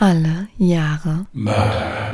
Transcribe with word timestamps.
Alle 0.00 0.46
Jahre 0.58 1.26
Mörder. 1.32 2.12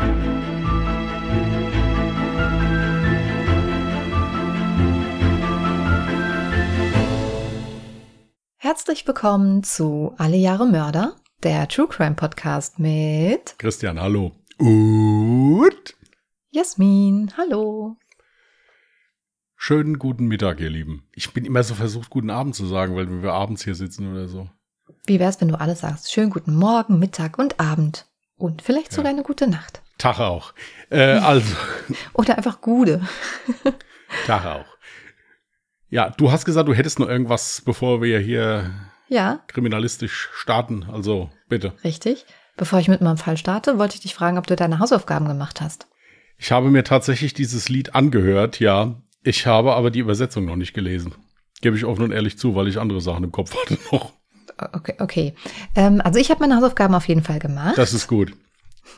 Herzlich 8.57 9.07
willkommen 9.07 9.62
zu 9.64 10.14
Alle 10.16 10.39
Jahre 10.39 10.66
Mörder, 10.66 11.16
der 11.43 11.68
True 11.68 11.86
Crime 11.86 12.14
Podcast 12.14 12.79
mit 12.79 13.55
Christian, 13.59 14.01
hallo. 14.01 14.32
Und 14.57 15.95
Jasmin. 16.53 17.35
Hallo. 17.37 17.98
schönen 19.57 19.98
guten 19.98 20.25
Mittag, 20.25 20.59
ihr 20.61 20.71
Lieben. 20.71 21.07
Ich 21.12 21.35
bin 21.35 21.45
immer 21.45 21.62
so 21.62 21.75
versucht, 21.75 22.09
guten 22.09 22.30
Abend 22.30 22.55
zu 22.55 22.64
sagen, 22.64 22.96
weil 22.96 23.23
wir 23.23 23.35
abends 23.35 23.62
hier 23.62 23.75
sitzen 23.75 24.11
oder 24.11 24.27
so. 24.27 24.48
Wie 25.07 25.21
wär's, 25.21 25.41
wenn 25.41 25.48
du 25.48 25.61
alles 25.61 25.80
sagst? 25.80 26.11
Schönen 26.12 26.30
guten 26.30 26.55
Morgen, 26.55 26.98
Mittag 26.98 27.39
und 27.39 27.61
Abend. 27.61 28.07
Und 28.37 28.62
vielleicht 28.62 28.93
sogar 28.93 29.11
eine 29.11 29.23
gute 29.23 29.46
Nacht. 29.46 29.82
Tag 29.98 30.19
auch. 30.19 30.55
Äh, 30.91 31.02
also, 31.19 31.55
Oder 32.15 32.37
einfach 32.37 32.60
Gude. 32.60 33.02
Tag 34.27 34.45
auch. 34.46 34.65
Ja, 35.91 36.10
du 36.10 36.32
hast 36.32 36.45
gesagt, 36.45 36.69
du 36.69 36.74
hättest 36.74 36.98
noch 36.98 37.09
irgendwas, 37.09 37.62
bevor 37.65 38.02
wir 38.02 38.19
hier 38.19 38.70
Ja, 39.09 39.41
kriminalistisch 39.46 40.30
starten. 40.34 40.84
Also, 40.91 41.30
bitte. 41.48 41.74
richtig. 41.84 42.24
Bevor 42.57 42.79
ich 42.79 42.88
mit 42.88 43.01
meinem 43.01 43.16
Fall 43.18 43.37
starte, 43.37 43.79
wollte 43.79 43.96
ich 43.96 44.01
dich 44.01 44.15
fragen, 44.15 44.38
ob 44.38 44.46
du 44.46 44.57
deine 44.57 44.79
Hausaufgaben 44.79 45.27
gemacht 45.29 45.60
hast. 45.60 45.87
Ich 46.38 46.51
habe 46.52 46.71
mir 46.71 46.84
tatsächlich 46.84 47.34
dieses 47.34 47.68
Lied 47.68 47.95
angehört, 47.95 48.59
ja. 48.60 48.95
Ich 49.23 49.46
habe 49.46 49.74
aber 49.74 49.91
die 49.91 49.98
Übersetzung 50.01 50.45
noch 50.45 50.57
nicht 50.57 50.73
gelesen. 50.74 51.15
Gebe 51.60 51.77
ich 51.77 51.84
offen 51.84 52.02
und 52.05 52.12
ehrlich 52.12 52.38
zu, 52.38 52.55
weil 52.55 52.68
ich 52.68 52.79
andere 52.79 53.01
Sachen 53.01 53.24
im 53.24 53.32
Kopf 53.32 53.55
hatte 53.57 53.79
noch. 53.93 54.12
Okay, 54.59 54.95
okay. 55.01 55.35
Ähm, 55.75 56.01
also 56.03 56.19
ich 56.19 56.31
habe 56.31 56.41
meine 56.41 56.57
Hausaufgaben 56.57 56.95
auf 56.95 57.09
jeden 57.09 57.23
Fall 57.23 57.39
gemacht. 57.39 57.77
Das 57.77 57.93
ist 57.93 58.07
gut. 58.07 58.33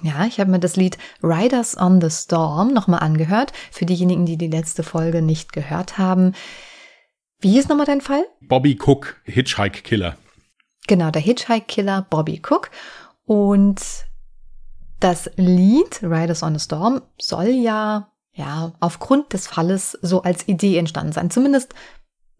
Ja, 0.02 0.26
ich 0.26 0.40
habe 0.40 0.50
mir 0.50 0.58
das 0.58 0.76
Lied 0.76 0.98
Riders 1.22 1.76
on 1.78 2.00
the 2.00 2.10
Storm 2.10 2.72
nochmal 2.72 3.00
angehört. 3.00 3.52
Für 3.70 3.86
diejenigen, 3.86 4.26
die 4.26 4.36
die 4.36 4.48
letzte 4.48 4.82
Folge 4.82 5.22
nicht 5.22 5.52
gehört 5.52 5.98
haben. 5.98 6.34
Wie 7.40 7.52
hieß 7.52 7.68
nochmal 7.68 7.86
dein 7.86 8.00
Fall? 8.00 8.24
Bobby 8.40 8.78
Cook, 8.80 9.20
Hitchhike 9.24 9.82
Killer. 9.82 10.16
Genau, 10.86 11.10
der 11.10 11.22
Hitchhike-Killer 11.22 12.06
Bobby 12.08 12.40
Cook. 12.48 12.70
Und 13.24 13.82
das 15.00 15.30
Lied 15.36 16.00
Riders 16.02 16.42
on 16.42 16.58
the 16.58 16.64
Storm 16.64 17.02
soll 17.20 17.48
ja, 17.48 18.12
ja, 18.32 18.72
aufgrund 18.80 19.32
des 19.32 19.46
Falles 19.46 19.98
so 20.00 20.22
als 20.22 20.46
Idee 20.48 20.78
entstanden 20.78 21.12
sein. 21.12 21.30
Zumindest 21.30 21.74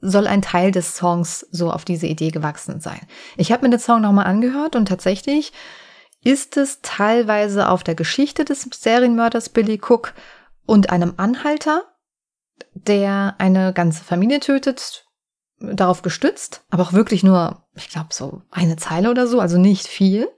soll 0.06 0.26
ein 0.26 0.42
Teil 0.42 0.70
des 0.70 0.96
Songs 0.96 1.46
so 1.50 1.70
auf 1.70 1.84
diese 1.84 2.06
Idee 2.06 2.30
gewachsen 2.30 2.80
sein. 2.80 3.00
Ich 3.36 3.52
habe 3.52 3.64
mir 3.64 3.70
den 3.70 3.80
Song 3.80 4.00
nochmal 4.00 4.26
angehört 4.26 4.76
und 4.76 4.86
tatsächlich 4.86 5.52
ist 6.22 6.56
es 6.56 6.80
teilweise 6.82 7.68
auf 7.68 7.84
der 7.84 7.94
Geschichte 7.94 8.44
des 8.44 8.62
Serienmörders 8.62 9.48
Billy 9.48 9.80
Cook 9.80 10.14
und 10.64 10.90
einem 10.90 11.14
Anhalter, 11.16 11.84
der 12.74 13.34
eine 13.38 13.72
ganze 13.72 14.04
Familie 14.04 14.40
tötet, 14.40 15.06
darauf 15.58 16.02
gestützt, 16.02 16.64
aber 16.70 16.82
auch 16.82 16.92
wirklich 16.92 17.22
nur, 17.22 17.62
ich 17.74 17.88
glaube, 17.88 18.08
so 18.10 18.42
eine 18.50 18.77
Zeile 18.77 19.10
oder 19.10 19.27
so, 19.27 19.40
also 19.40 19.58
nicht 19.58 19.86
viel. 19.86 20.28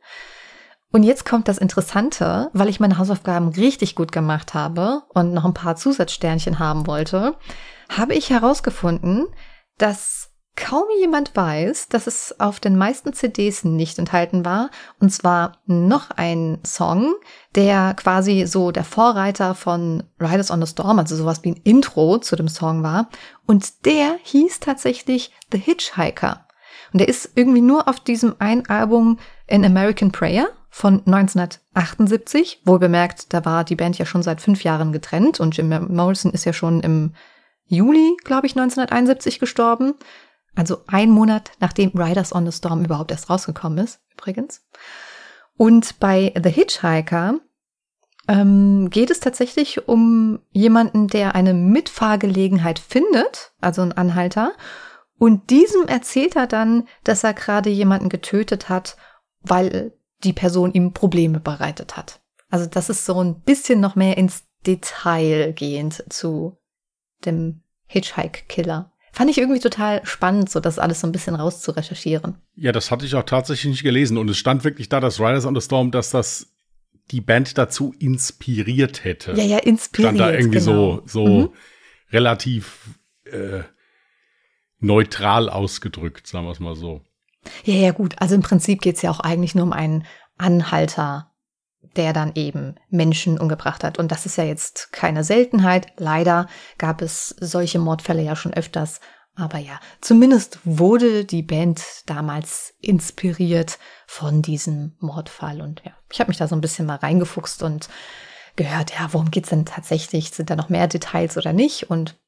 Und 0.90 1.02
jetzt 1.02 1.26
kommt 1.26 1.48
das 1.48 1.58
Interessante, 1.58 2.50
weil 2.54 2.68
ich 2.68 2.80
meine 2.80 2.96
Hausaufgaben 2.96 3.48
richtig 3.48 3.94
gut 3.94 4.12
gemacht 4.12 4.54
habe 4.54 5.02
und 5.08 5.34
noch 5.34 5.44
ein 5.44 5.54
paar 5.54 5.76
Zusatzsternchen 5.76 6.58
haben 6.58 6.86
wollte, 6.86 7.34
habe 7.90 8.14
ich 8.14 8.30
herausgefunden, 8.30 9.26
dass 9.78 10.28
kaum 10.58 10.84
jemand 11.00 11.36
weiß, 11.36 11.88
dass 11.88 12.08
es 12.08 12.40
auf 12.40 12.58
den 12.58 12.76
meisten 12.76 13.12
CDs 13.12 13.62
nicht 13.62 13.98
enthalten 13.98 14.44
war. 14.44 14.70
Und 14.98 15.10
zwar 15.10 15.58
noch 15.66 16.10
ein 16.10 16.58
Song, 16.66 17.14
der 17.54 17.94
quasi 17.94 18.44
so 18.46 18.72
der 18.72 18.82
Vorreiter 18.82 19.54
von 19.54 20.02
Riders 20.20 20.50
on 20.50 20.60
the 20.60 20.66
Storm, 20.66 20.98
also 20.98 21.14
sowas 21.14 21.44
wie 21.44 21.52
ein 21.52 21.60
Intro 21.62 22.18
zu 22.18 22.34
dem 22.34 22.48
Song 22.48 22.82
war. 22.82 23.08
Und 23.46 23.86
der 23.86 24.16
hieß 24.22 24.58
tatsächlich 24.58 25.32
The 25.52 25.58
Hitchhiker. 25.58 26.44
Und 26.92 27.00
der 27.00 27.08
ist 27.08 27.30
irgendwie 27.36 27.60
nur 27.60 27.86
auf 27.86 28.00
diesem 28.00 28.34
ein 28.40 28.68
Album 28.68 29.18
An 29.48 29.64
American 29.64 30.10
Prayer 30.10 30.48
von 30.70 31.06
1978. 31.06 32.62
Wohl 32.64 32.80
bemerkt, 32.80 33.32
da 33.32 33.44
war 33.44 33.62
die 33.62 33.76
Band 33.76 33.96
ja 33.98 34.06
schon 34.06 34.22
seit 34.22 34.40
fünf 34.40 34.64
Jahren 34.64 34.92
getrennt 34.92 35.38
und 35.38 35.56
Jim 35.56 35.68
Morrison 35.88 36.32
ist 36.32 36.44
ja 36.44 36.52
schon 36.52 36.80
im 36.80 37.12
Juli, 37.68 38.16
glaube 38.24 38.46
ich, 38.46 38.56
1971 38.56 39.38
gestorben. 39.38 39.94
Also 40.54 40.82
ein 40.86 41.10
Monat 41.10 41.52
nachdem 41.60 41.90
Riders 41.94 42.34
on 42.34 42.44
the 42.44 42.56
Storm 42.56 42.84
überhaupt 42.84 43.12
erst 43.12 43.30
rausgekommen 43.30 43.78
ist, 43.78 44.00
übrigens. 44.12 44.66
Und 45.56 46.00
bei 46.00 46.32
The 46.42 46.50
Hitchhiker 46.50 47.40
ähm, 48.26 48.90
geht 48.90 49.10
es 49.10 49.20
tatsächlich 49.20 49.88
um 49.88 50.40
jemanden, 50.50 51.08
der 51.08 51.34
eine 51.34 51.54
Mitfahrgelegenheit 51.54 52.78
findet, 52.78 53.52
also 53.60 53.82
ein 53.82 53.92
Anhalter, 53.92 54.52
und 55.18 55.50
diesem 55.50 55.86
erzählt 55.88 56.36
er 56.36 56.46
dann, 56.46 56.86
dass 57.04 57.24
er 57.24 57.34
gerade 57.34 57.70
jemanden 57.70 58.08
getötet 58.08 58.68
hat, 58.68 58.96
weil 59.40 59.92
die 60.24 60.32
Person 60.32 60.72
ihm 60.72 60.92
Probleme 60.92 61.40
bereitet 61.40 61.96
hat. 61.96 62.20
Also 62.50 62.66
das 62.66 62.88
ist 62.88 63.04
so 63.04 63.22
ein 63.22 63.40
bisschen 63.40 63.80
noch 63.80 63.96
mehr 63.96 64.16
ins 64.16 64.44
Detail 64.66 65.52
gehend 65.52 66.04
zu 66.08 66.56
dem 67.24 67.62
Hitchhike-Killer. 67.86 68.92
Fand 69.12 69.30
ich 69.30 69.38
irgendwie 69.38 69.60
total 69.60 70.04
spannend, 70.04 70.50
so 70.50 70.60
das 70.60 70.78
alles 70.78 71.00
so 71.00 71.06
ein 71.06 71.12
bisschen 71.12 71.34
rauszurecherchieren. 71.34 72.36
Ja, 72.54 72.72
das 72.72 72.90
hatte 72.90 73.06
ich 73.06 73.14
auch 73.14 73.22
tatsächlich 73.24 73.70
nicht 73.72 73.82
gelesen. 73.82 74.18
Und 74.18 74.28
es 74.28 74.36
stand 74.36 74.64
wirklich 74.64 74.88
da, 74.88 75.00
dass 75.00 75.18
Riders 75.18 75.46
on 75.46 75.54
the 75.54 75.60
Storm, 75.60 75.90
dass 75.90 76.10
das 76.10 76.52
die 77.10 77.20
Band 77.22 77.56
dazu 77.56 77.94
inspiriert 77.98 79.04
hätte. 79.04 79.32
Ja, 79.32 79.42
ja, 79.44 79.58
inspiriert. 79.58 80.14
Stand 80.16 80.20
da 80.20 80.32
irgendwie 80.32 80.58
genau. 80.58 80.96
so, 80.96 81.02
so 81.06 81.26
Mhm. 81.26 81.48
relativ 82.12 82.98
äh, 83.24 83.62
neutral 84.78 85.48
ausgedrückt, 85.48 86.26
sagen 86.26 86.46
wir 86.46 86.52
es 86.52 86.60
mal 86.60 86.76
so. 86.76 87.02
Ja, 87.64 87.74
ja, 87.74 87.90
gut. 87.92 88.14
Also 88.18 88.34
im 88.34 88.42
Prinzip 88.42 88.82
geht's 88.82 89.02
ja 89.02 89.10
auch 89.10 89.20
eigentlich 89.20 89.54
nur 89.54 89.64
um 89.64 89.72
einen 89.72 90.04
Anhalter, 90.36 91.32
der 91.96 92.12
dann 92.12 92.32
eben 92.34 92.76
Menschen 92.90 93.38
umgebracht 93.38 93.84
hat. 93.84 93.98
Und 93.98 94.10
das 94.12 94.26
ist 94.26 94.36
ja 94.36 94.44
jetzt 94.44 94.92
keine 94.92 95.24
Seltenheit. 95.24 95.88
Leider 95.96 96.46
gab 96.78 97.02
es 97.02 97.28
solche 97.40 97.78
Mordfälle 97.78 98.22
ja 98.22 98.36
schon 98.36 98.54
öfters. 98.54 99.00
Aber 99.34 99.58
ja, 99.58 99.78
zumindest 100.00 100.58
wurde 100.64 101.24
die 101.24 101.42
Band 101.42 101.82
damals 102.06 102.74
inspiriert 102.80 103.78
von 104.06 104.42
diesem 104.42 104.96
Mordfall. 104.98 105.60
Und 105.60 105.82
ja, 105.84 105.92
ich 106.10 106.18
habe 106.18 106.28
mich 106.28 106.38
da 106.38 106.48
so 106.48 106.56
ein 106.56 106.60
bisschen 106.60 106.86
mal 106.86 106.96
reingefuchst 106.96 107.62
und 107.62 107.88
gehört, 108.56 108.92
ja, 108.98 109.08
worum 109.12 109.30
geht's 109.30 109.50
denn 109.50 109.64
tatsächlich? 109.64 110.30
Sind 110.30 110.50
da 110.50 110.56
noch 110.56 110.68
mehr 110.68 110.88
Details 110.88 111.36
oder 111.36 111.52
nicht? 111.52 111.88
Und 111.88 112.18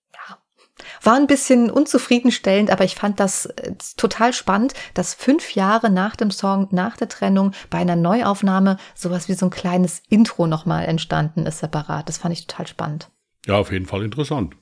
war 1.02 1.14
ein 1.14 1.26
bisschen 1.26 1.70
unzufriedenstellend, 1.70 2.70
aber 2.70 2.84
ich 2.84 2.94
fand 2.94 3.20
das 3.20 3.46
äh, 3.46 3.74
total 3.96 4.32
spannend, 4.32 4.74
dass 4.94 5.14
fünf 5.14 5.54
Jahre 5.54 5.90
nach 5.90 6.16
dem 6.16 6.30
Song, 6.30 6.68
nach 6.70 6.96
der 6.96 7.08
Trennung, 7.08 7.52
bei 7.70 7.78
einer 7.78 7.96
Neuaufnahme 7.96 8.76
sowas 8.94 9.28
wie 9.28 9.34
so 9.34 9.46
ein 9.46 9.50
kleines 9.50 10.02
Intro 10.08 10.46
nochmal 10.46 10.86
entstanden 10.86 11.46
ist, 11.46 11.60
separat. 11.60 12.08
Das 12.08 12.18
fand 12.18 12.32
ich 12.32 12.46
total 12.46 12.66
spannend. 12.66 13.10
Ja, 13.46 13.56
auf 13.56 13.72
jeden 13.72 13.86
Fall 13.86 14.04
interessant. 14.04 14.54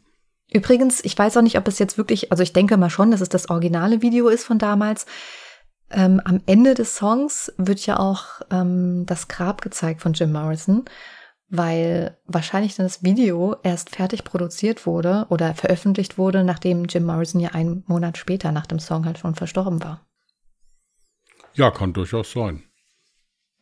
Übrigens, 0.51 1.05
ich 1.05 1.19
weiß 1.19 1.37
auch 1.37 1.43
nicht, 1.43 1.59
ob 1.59 1.69
es 1.69 1.79
jetzt 1.79 1.99
wirklich, 1.99 2.31
also 2.33 2.43
ich 2.43 2.53
denke 2.53 2.77
mal 2.77 2.91
schon, 2.91 3.11
dass 3.11 3.21
es 3.21 3.29
das 3.29 3.51
originale 3.51 4.01
Video 4.01 4.29
ist 4.29 4.45
von 4.45 4.59
damals. 4.59 5.05
Ähm, 5.91 6.21
am 6.25 6.41
Ende 6.47 6.75
des 6.75 6.97
Songs 6.97 7.53
wird 7.57 7.85
ja 7.87 7.99
auch 7.99 8.25
ähm, 8.51 9.05
das 9.07 9.29
Grab 9.29 9.63
gezeigt 9.63 10.03
von 10.03 10.13
Jim 10.13 10.33
Morrison, 10.33 10.85
weil 11.51 12.17
wahrscheinlich 12.27 12.77
dann 12.77 12.87
das 12.87 13.03
Video 13.03 13.57
erst 13.63 13.91
fertig 13.91 14.25
produziert 14.25 14.87
wurde 14.87 15.27
oder 15.31 15.55
veröffentlicht 15.55 16.19
wurde, 16.19 16.45
nachdem 16.45 16.85
Jim 16.85 17.05
Morrison 17.05 17.41
ja 17.41 17.51
einen 17.51 17.85
Monat 17.87 18.19
später 18.19 18.53
nach 18.53 18.67
dem 18.67 18.79
Song 18.79 19.07
halt 19.07 19.19
schon 19.19 19.35
verstorben 19.35 19.83
war. 19.83 20.07
Ja, 21.55 21.71
kann 21.71 21.93
durchaus 21.93 22.33
sein. 22.33 22.63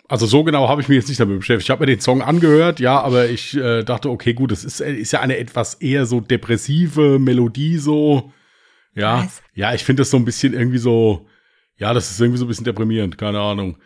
Also 0.08 0.26
so 0.26 0.44
genau 0.44 0.68
habe 0.68 0.80
ich 0.80 0.88
mich 0.88 0.96
jetzt 0.96 1.08
nicht 1.08 1.20
damit 1.20 1.38
beschäftigt. 1.38 1.66
Ich 1.66 1.70
habe 1.70 1.80
mir 1.80 1.86
den 1.86 2.00
Song 2.00 2.22
angehört, 2.22 2.78
ja, 2.78 3.00
aber 3.00 3.28
ich 3.28 3.56
äh, 3.56 3.82
dachte, 3.82 4.10
okay, 4.10 4.34
gut, 4.34 4.52
es 4.52 4.64
ist, 4.64 4.80
ist 4.80 5.12
ja 5.12 5.20
eine 5.20 5.36
etwas 5.36 5.74
eher 5.74 6.06
so 6.06 6.20
depressive 6.20 7.18
Melodie, 7.18 7.78
so. 7.78 8.32
Ja, 8.94 9.24
Was? 9.24 9.42
ja, 9.54 9.74
ich 9.74 9.84
finde 9.84 10.02
das 10.02 10.10
so 10.10 10.16
ein 10.16 10.24
bisschen 10.24 10.54
irgendwie 10.54 10.78
so, 10.78 11.26
ja, 11.76 11.92
das 11.92 12.10
ist 12.10 12.20
irgendwie 12.20 12.38
so 12.38 12.44
ein 12.44 12.48
bisschen 12.48 12.64
deprimierend, 12.64 13.18
keine 13.18 13.40
Ahnung. 13.40 13.78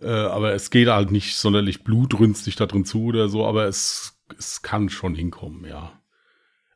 Äh, 0.00 0.08
aber 0.08 0.54
es 0.54 0.70
geht 0.70 0.88
halt 0.88 1.10
nicht 1.10 1.36
sonderlich 1.36 1.84
blutrünstig 1.84 2.56
da 2.56 2.66
drin 2.66 2.84
zu 2.84 3.04
oder 3.04 3.28
so, 3.28 3.46
aber 3.46 3.66
es, 3.66 4.18
es 4.38 4.62
kann 4.62 4.88
schon 4.88 5.14
hinkommen, 5.14 5.64
ja. 5.64 5.92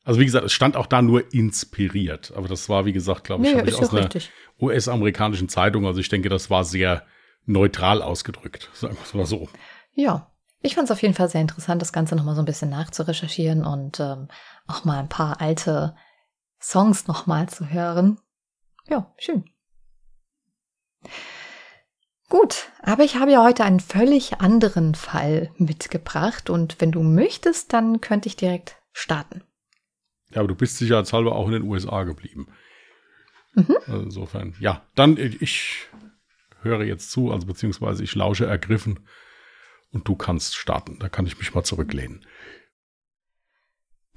Also 0.04 0.20
wie 0.20 0.24
gesagt, 0.24 0.46
es 0.46 0.52
stand 0.52 0.76
auch 0.76 0.86
da 0.86 1.02
nur 1.02 1.34
inspiriert, 1.34 2.32
aber 2.34 2.48
das 2.48 2.68
war, 2.68 2.86
wie 2.86 2.94
gesagt, 2.94 3.24
glaube 3.24 3.44
ich, 3.44 3.54
Nee, 3.54 3.62
ich 3.66 3.74
aus 3.74 3.92
einer. 3.92 4.08
US-amerikanischen 4.60 5.48
Zeitung. 5.48 5.86
Also 5.86 6.00
ich 6.00 6.08
denke, 6.08 6.28
das 6.28 6.50
war 6.50 6.64
sehr 6.64 7.04
neutral 7.44 8.02
ausgedrückt, 8.02 8.70
sagen 8.72 8.96
wir 8.96 9.02
es 9.02 9.14
mal 9.14 9.26
so. 9.26 9.48
Ja, 9.92 10.30
ich 10.60 10.74
fand 10.74 10.86
es 10.86 10.90
auf 10.90 11.02
jeden 11.02 11.14
Fall 11.14 11.28
sehr 11.28 11.40
interessant, 11.40 11.82
das 11.82 11.92
Ganze 11.92 12.16
nochmal 12.16 12.34
so 12.34 12.42
ein 12.42 12.46
bisschen 12.46 12.70
nachzurecherchieren 12.70 13.64
und 13.64 14.00
ähm, 14.00 14.28
auch 14.66 14.84
mal 14.84 14.98
ein 14.98 15.08
paar 15.08 15.40
alte 15.40 15.94
Songs 16.60 17.06
nochmal 17.06 17.48
zu 17.48 17.70
hören. 17.70 18.18
Ja, 18.88 19.12
schön. 19.18 19.44
Gut, 22.28 22.68
aber 22.82 23.04
ich 23.04 23.16
habe 23.16 23.32
ja 23.32 23.42
heute 23.42 23.64
einen 23.64 23.80
völlig 23.80 24.40
anderen 24.40 24.94
Fall 24.94 25.50
mitgebracht 25.56 26.50
und 26.50 26.78
wenn 26.78 26.92
du 26.92 27.02
möchtest, 27.02 27.72
dann 27.72 28.02
könnte 28.02 28.28
ich 28.28 28.36
direkt 28.36 28.76
starten. 28.92 29.42
Ja, 30.30 30.40
aber 30.40 30.48
du 30.48 30.54
bist 30.54 30.76
sicherheitshalber 30.76 31.34
auch 31.34 31.46
in 31.46 31.54
den 31.54 31.62
USA 31.62 32.04
geblieben. 32.04 32.48
Mhm. 33.54 33.76
Also 33.86 34.02
insofern, 34.02 34.54
ja, 34.60 34.86
dann 34.94 35.16
ich 35.16 35.86
höre 36.60 36.82
jetzt 36.82 37.10
zu, 37.10 37.32
also 37.32 37.46
beziehungsweise 37.46 38.04
ich 38.04 38.14
lausche 38.14 38.44
ergriffen 38.44 39.00
und 39.90 40.06
du 40.06 40.14
kannst 40.14 40.54
starten. 40.54 40.98
Da 40.98 41.08
kann 41.08 41.26
ich 41.26 41.38
mich 41.38 41.54
mal 41.54 41.64
zurücklehnen. 41.64 42.26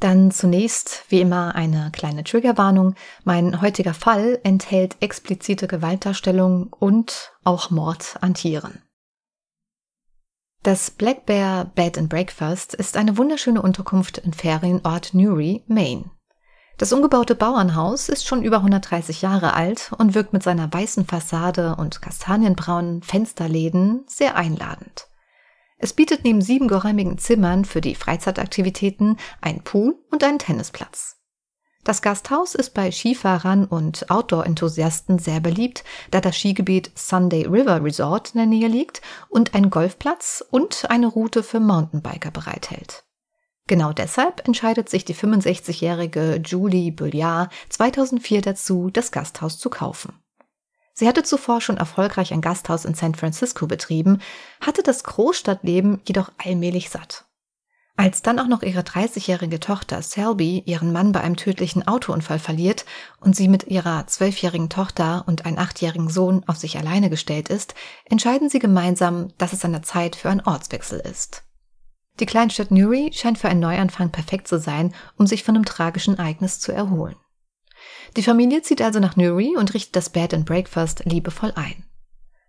Dann 0.01 0.31
zunächst, 0.31 1.05
wie 1.09 1.21
immer, 1.21 1.53
eine 1.53 1.91
kleine 1.91 2.23
Triggerwarnung. 2.23 2.95
Mein 3.23 3.61
heutiger 3.61 3.93
Fall 3.93 4.39
enthält 4.43 4.97
explizite 4.99 5.67
Gewaltdarstellung 5.67 6.73
und 6.73 7.33
auch 7.43 7.69
Mord 7.69 8.17
an 8.19 8.33
Tieren. 8.33 8.81
Das 10.63 10.89
Black 10.89 11.27
Bear 11.27 11.65
Bed 11.65 11.99
and 11.99 12.09
Breakfast 12.09 12.73
ist 12.73 12.97
eine 12.97 13.15
wunderschöne 13.15 13.61
Unterkunft 13.61 14.17
im 14.17 14.33
Ferienort 14.33 15.13
Newry, 15.13 15.63
Maine. 15.67 16.09
Das 16.79 16.91
umgebaute 16.91 17.35
Bauernhaus 17.35 18.09
ist 18.09 18.25
schon 18.25 18.41
über 18.41 18.57
130 18.57 19.21
Jahre 19.21 19.53
alt 19.53 19.91
und 19.99 20.15
wirkt 20.15 20.33
mit 20.33 20.41
seiner 20.41 20.73
weißen 20.73 21.05
Fassade 21.05 21.75
und 21.75 22.01
kastanienbraunen 22.01 23.03
Fensterläden 23.03 24.03
sehr 24.07 24.35
einladend. 24.35 25.10
Es 25.83 25.93
bietet 25.93 26.23
neben 26.23 26.43
sieben 26.43 26.67
geräumigen 26.67 27.17
Zimmern 27.17 27.65
für 27.65 27.81
die 27.81 27.95
Freizeitaktivitäten 27.95 29.17
einen 29.41 29.63
Pool 29.63 29.95
und 30.11 30.23
einen 30.23 30.37
Tennisplatz. 30.37 31.17
Das 31.83 32.03
Gasthaus 32.03 32.53
ist 32.53 32.75
bei 32.75 32.91
Skifahrern 32.91 33.65
und 33.65 34.11
Outdoor-Enthusiasten 34.11 35.17
sehr 35.17 35.39
beliebt, 35.39 35.83
da 36.11 36.21
das 36.21 36.37
Skigebiet 36.37 36.91
Sunday 36.93 37.47
River 37.47 37.83
Resort 37.83 38.35
in 38.35 38.37
der 38.37 38.45
Nähe 38.45 38.67
liegt 38.67 39.01
und 39.27 39.55
ein 39.55 39.71
Golfplatz 39.71 40.45
und 40.51 40.85
eine 40.91 41.07
Route 41.07 41.41
für 41.41 41.59
Mountainbiker 41.59 42.29
bereithält. 42.29 43.03
Genau 43.65 43.91
deshalb 43.91 44.45
entscheidet 44.47 44.87
sich 44.87 45.03
die 45.03 45.15
65-jährige 45.15 46.43
Julie 46.45 46.91
Bulliard 46.91 47.51
2004 47.69 48.41
dazu, 48.41 48.91
das 48.91 49.11
Gasthaus 49.11 49.57
zu 49.57 49.71
kaufen. 49.71 50.20
Sie 50.93 51.07
hatte 51.07 51.23
zuvor 51.23 51.61
schon 51.61 51.77
erfolgreich 51.77 52.33
ein 52.33 52.41
Gasthaus 52.41 52.85
in 52.85 52.93
San 52.93 53.15
Francisco 53.15 53.67
betrieben, 53.67 54.21
hatte 54.59 54.83
das 54.83 55.03
Großstadtleben 55.03 56.01
jedoch 56.05 56.31
allmählich 56.37 56.89
satt. 56.89 57.25
Als 57.97 58.21
dann 58.21 58.39
auch 58.39 58.47
noch 58.47 58.63
ihre 58.63 58.81
30-jährige 58.81 59.59
Tochter 59.59 60.01
Selby 60.01 60.63
ihren 60.65 60.91
Mann 60.91 61.11
bei 61.11 61.21
einem 61.21 61.35
tödlichen 61.35 61.87
Autounfall 61.87 62.39
verliert 62.39 62.85
und 63.19 63.35
sie 63.35 63.47
mit 63.47 63.67
ihrer 63.67 64.07
zwölfjährigen 64.07 64.69
Tochter 64.69 65.23
und 65.27 65.45
einem 65.45 65.59
achtjährigen 65.59 66.09
Sohn 66.09 66.43
auf 66.47 66.57
sich 66.57 66.77
alleine 66.77 67.09
gestellt 67.09 67.49
ist, 67.49 67.75
entscheiden 68.05 68.49
sie 68.49 68.59
gemeinsam, 68.59 69.27
dass 69.37 69.53
es 69.53 69.63
an 69.65 69.73
der 69.73 69.83
Zeit 69.83 70.15
für 70.15 70.29
einen 70.29 70.41
Ortswechsel 70.41 70.99
ist. 70.99 71.43
Die 72.19 72.25
Kleinstadt 72.25 72.71
Newry 72.71 73.11
scheint 73.13 73.37
für 73.37 73.49
einen 73.49 73.59
Neuanfang 73.59 74.09
perfekt 74.09 74.47
zu 74.47 74.59
sein, 74.59 74.93
um 75.17 75.27
sich 75.27 75.43
von 75.43 75.55
einem 75.55 75.65
tragischen 75.65 76.17
Ereignis 76.17 76.59
zu 76.59 76.71
erholen. 76.71 77.15
Die 78.17 78.23
Familie 78.23 78.61
zieht 78.61 78.81
also 78.81 78.99
nach 78.99 79.15
Newry 79.15 79.55
und 79.57 79.73
richtet 79.73 79.95
das 79.95 80.09
Bed 80.09 80.33
and 80.33 80.45
Breakfast 80.45 81.03
liebevoll 81.05 81.53
ein. 81.55 81.85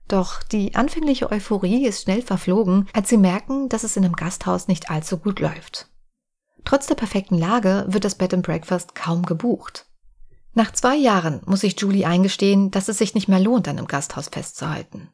Doch 0.08 0.42
die 0.42 0.74
anfängliche 0.74 1.30
Euphorie 1.30 1.86
ist 1.86 2.02
schnell 2.02 2.22
verflogen, 2.22 2.88
als 2.92 3.08
sie 3.08 3.16
merken, 3.16 3.68
dass 3.68 3.84
es 3.84 3.96
in 3.96 4.04
einem 4.04 4.14
Gasthaus 4.14 4.68
nicht 4.68 4.90
allzu 4.90 5.18
gut 5.18 5.40
läuft. 5.40 5.88
Trotz 6.64 6.86
der 6.86 6.94
perfekten 6.94 7.38
Lage 7.38 7.86
wird 7.88 8.04
das 8.04 8.16
Bed 8.16 8.34
and 8.34 8.44
Breakfast 8.44 8.94
kaum 8.94 9.24
gebucht. 9.24 9.86
Nach 10.54 10.70
zwei 10.72 10.96
Jahren 10.96 11.40
muss 11.46 11.60
sich 11.60 11.80
Julie 11.80 12.06
eingestehen, 12.06 12.70
dass 12.70 12.88
es 12.88 12.98
sich 12.98 13.14
nicht 13.14 13.28
mehr 13.28 13.40
lohnt, 13.40 13.68
an 13.68 13.78
einem 13.78 13.86
Gasthaus 13.86 14.28
festzuhalten. 14.28 15.08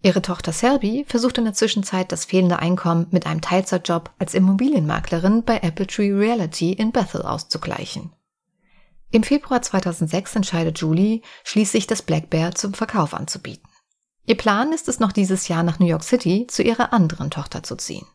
Ihre 0.00 0.22
Tochter 0.22 0.52
Selby 0.52 1.04
versucht 1.06 1.38
in 1.38 1.44
der 1.44 1.54
Zwischenzeit 1.54 2.12
das 2.12 2.24
fehlende 2.24 2.60
Einkommen 2.60 3.08
mit 3.10 3.26
einem 3.26 3.40
Teilzeitjob 3.40 4.10
als 4.18 4.32
Immobilienmaklerin 4.32 5.42
bei 5.42 5.58
Apple 5.58 5.88
Tree 5.88 6.12
Reality 6.12 6.72
in 6.72 6.92
Bethel 6.92 7.22
auszugleichen. 7.22 8.12
Im 9.10 9.22
Februar 9.22 9.62
2006 9.62 10.36
entscheidet 10.36 10.78
Julie, 10.78 11.22
schließlich 11.44 11.86
das 11.86 12.02
Black 12.02 12.28
Bear 12.28 12.54
zum 12.54 12.74
Verkauf 12.74 13.14
anzubieten. 13.14 13.68
Ihr 14.26 14.36
Plan 14.36 14.72
ist 14.72 14.88
es 14.88 15.00
noch 15.00 15.12
dieses 15.12 15.48
Jahr 15.48 15.62
nach 15.62 15.78
New 15.78 15.86
York 15.86 16.04
City 16.04 16.46
zu 16.46 16.62
ihrer 16.62 16.92
anderen 16.92 17.30
Tochter 17.30 17.62
zu 17.62 17.76
ziehen. 17.76 18.06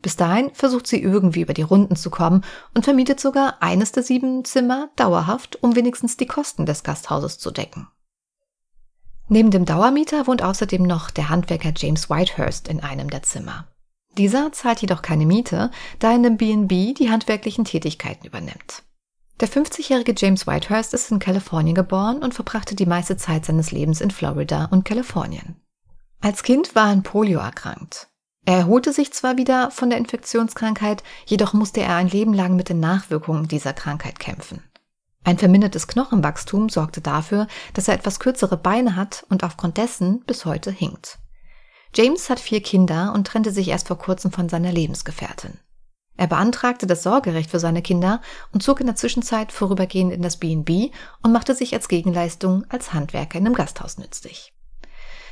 Bis 0.00 0.16
dahin 0.16 0.50
versucht 0.52 0.88
sie 0.88 1.00
irgendwie 1.00 1.42
über 1.42 1.54
die 1.54 1.62
Runden 1.62 1.94
zu 1.94 2.10
kommen 2.10 2.44
und 2.74 2.82
vermietet 2.82 3.20
sogar 3.20 3.62
eines 3.62 3.92
der 3.92 4.02
sieben 4.02 4.44
Zimmer 4.44 4.90
dauerhaft, 4.96 5.62
um 5.62 5.76
wenigstens 5.76 6.16
die 6.16 6.26
Kosten 6.26 6.66
des 6.66 6.82
Gasthauses 6.82 7.38
zu 7.38 7.52
decken. 7.52 7.86
Neben 9.28 9.52
dem 9.52 9.64
Dauermieter 9.64 10.26
wohnt 10.26 10.42
außerdem 10.42 10.82
noch 10.82 11.10
der 11.10 11.28
Handwerker 11.28 11.72
James 11.76 12.10
Whitehurst 12.10 12.66
in 12.66 12.80
einem 12.80 13.08
der 13.08 13.22
Zimmer. 13.22 13.68
Dieser 14.18 14.50
zahlt 14.50 14.80
jedoch 14.80 15.00
keine 15.00 15.24
Miete, 15.24 15.70
da 16.00 16.10
er 16.10 16.16
in 16.16 16.24
dem 16.24 16.36
B&B 16.36 16.94
die 16.94 17.10
handwerklichen 17.10 17.64
Tätigkeiten 17.64 18.26
übernimmt. 18.26 18.82
Der 19.40 19.48
50-jährige 19.48 20.14
James 20.16 20.46
Whitehurst 20.46 20.94
ist 20.94 21.10
in 21.10 21.18
Kalifornien 21.18 21.74
geboren 21.74 22.22
und 22.22 22.34
verbrachte 22.34 22.76
die 22.76 22.86
meiste 22.86 23.16
Zeit 23.16 23.44
seines 23.44 23.72
Lebens 23.72 24.00
in 24.00 24.10
Florida 24.10 24.66
und 24.66 24.84
Kalifornien. 24.84 25.56
Als 26.20 26.42
Kind 26.42 26.74
war 26.74 26.86
er 26.86 26.92
an 26.92 27.02
Polio 27.02 27.40
erkrankt. 27.40 28.08
Er 28.44 28.58
erholte 28.58 28.92
sich 28.92 29.12
zwar 29.12 29.36
wieder 29.36 29.70
von 29.70 29.90
der 29.90 29.98
Infektionskrankheit, 29.98 31.02
jedoch 31.26 31.52
musste 31.52 31.80
er 31.80 31.96
ein 31.96 32.08
Leben 32.08 32.34
lang 32.34 32.56
mit 32.56 32.68
den 32.68 32.80
Nachwirkungen 32.80 33.48
dieser 33.48 33.72
Krankheit 33.72 34.18
kämpfen. 34.18 34.62
Ein 35.24 35.38
vermindertes 35.38 35.86
Knochenwachstum 35.86 36.68
sorgte 36.68 37.00
dafür, 37.00 37.46
dass 37.74 37.86
er 37.86 37.94
etwas 37.94 38.18
kürzere 38.18 38.56
Beine 38.56 38.96
hat 38.96 39.24
und 39.28 39.44
aufgrund 39.44 39.76
dessen 39.76 40.24
bis 40.24 40.44
heute 40.44 40.72
hinkt. 40.72 41.18
James 41.94 42.30
hat 42.30 42.40
vier 42.40 42.62
Kinder 42.62 43.12
und 43.14 43.26
trennte 43.26 43.52
sich 43.52 43.68
erst 43.68 43.86
vor 43.86 43.98
kurzem 43.98 44.32
von 44.32 44.48
seiner 44.48 44.72
Lebensgefährtin. 44.72 45.58
Er 46.16 46.26
beantragte 46.26 46.86
das 46.86 47.02
Sorgerecht 47.02 47.50
für 47.50 47.58
seine 47.58 47.82
Kinder 47.82 48.20
und 48.52 48.62
zog 48.62 48.80
in 48.80 48.86
der 48.86 48.96
Zwischenzeit 48.96 49.50
vorübergehend 49.50 50.12
in 50.12 50.22
das 50.22 50.36
B&B 50.36 50.90
und 51.22 51.32
machte 51.32 51.54
sich 51.54 51.74
als 51.74 51.88
Gegenleistung 51.88 52.64
als 52.68 52.92
Handwerker 52.92 53.38
in 53.38 53.46
einem 53.46 53.54
Gasthaus 53.54 53.98
nützlich. 53.98 54.52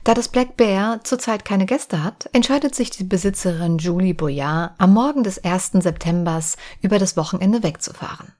Da 0.04 0.14
das 0.14 0.28
Black 0.28 0.56
Bear 0.56 1.04
zurzeit 1.04 1.44
keine 1.44 1.66
Gäste 1.66 2.02
hat, 2.02 2.30
entscheidet 2.32 2.74
sich 2.74 2.88
die 2.90 3.04
Besitzerin 3.04 3.76
Julie 3.76 4.14
Boyard 4.14 4.72
am 4.78 4.94
Morgen 4.94 5.22
des 5.22 5.44
1. 5.44 5.72
Septembers 5.74 6.56
über 6.80 6.98
das 6.98 7.18
Wochenende 7.18 7.62
wegzufahren. 7.62 8.32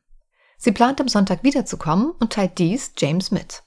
Sie 0.56 0.72
plant 0.72 1.00
am 1.00 1.08
Sonntag 1.08 1.43
wiederzukommen 1.43 2.12
und 2.19 2.32
teilt 2.32 2.58
dies 2.58 2.93
James 2.96 3.31
mit. 3.31 3.62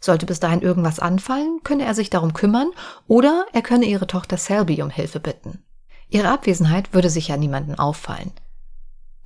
Sollte 0.00 0.26
bis 0.26 0.40
dahin 0.40 0.62
irgendwas 0.62 0.98
anfallen, 0.98 1.60
könne 1.64 1.84
er 1.84 1.94
sich 1.94 2.10
darum 2.10 2.32
kümmern 2.32 2.70
oder 3.06 3.46
er 3.52 3.62
könne 3.62 3.86
ihre 3.86 4.06
Tochter 4.06 4.36
Selby 4.36 4.82
um 4.82 4.90
Hilfe 4.90 5.20
bitten. 5.20 5.64
Ihre 6.08 6.28
Abwesenheit 6.28 6.92
würde 6.92 7.10
sicher 7.10 7.36
niemanden 7.36 7.74
auffallen. 7.74 8.32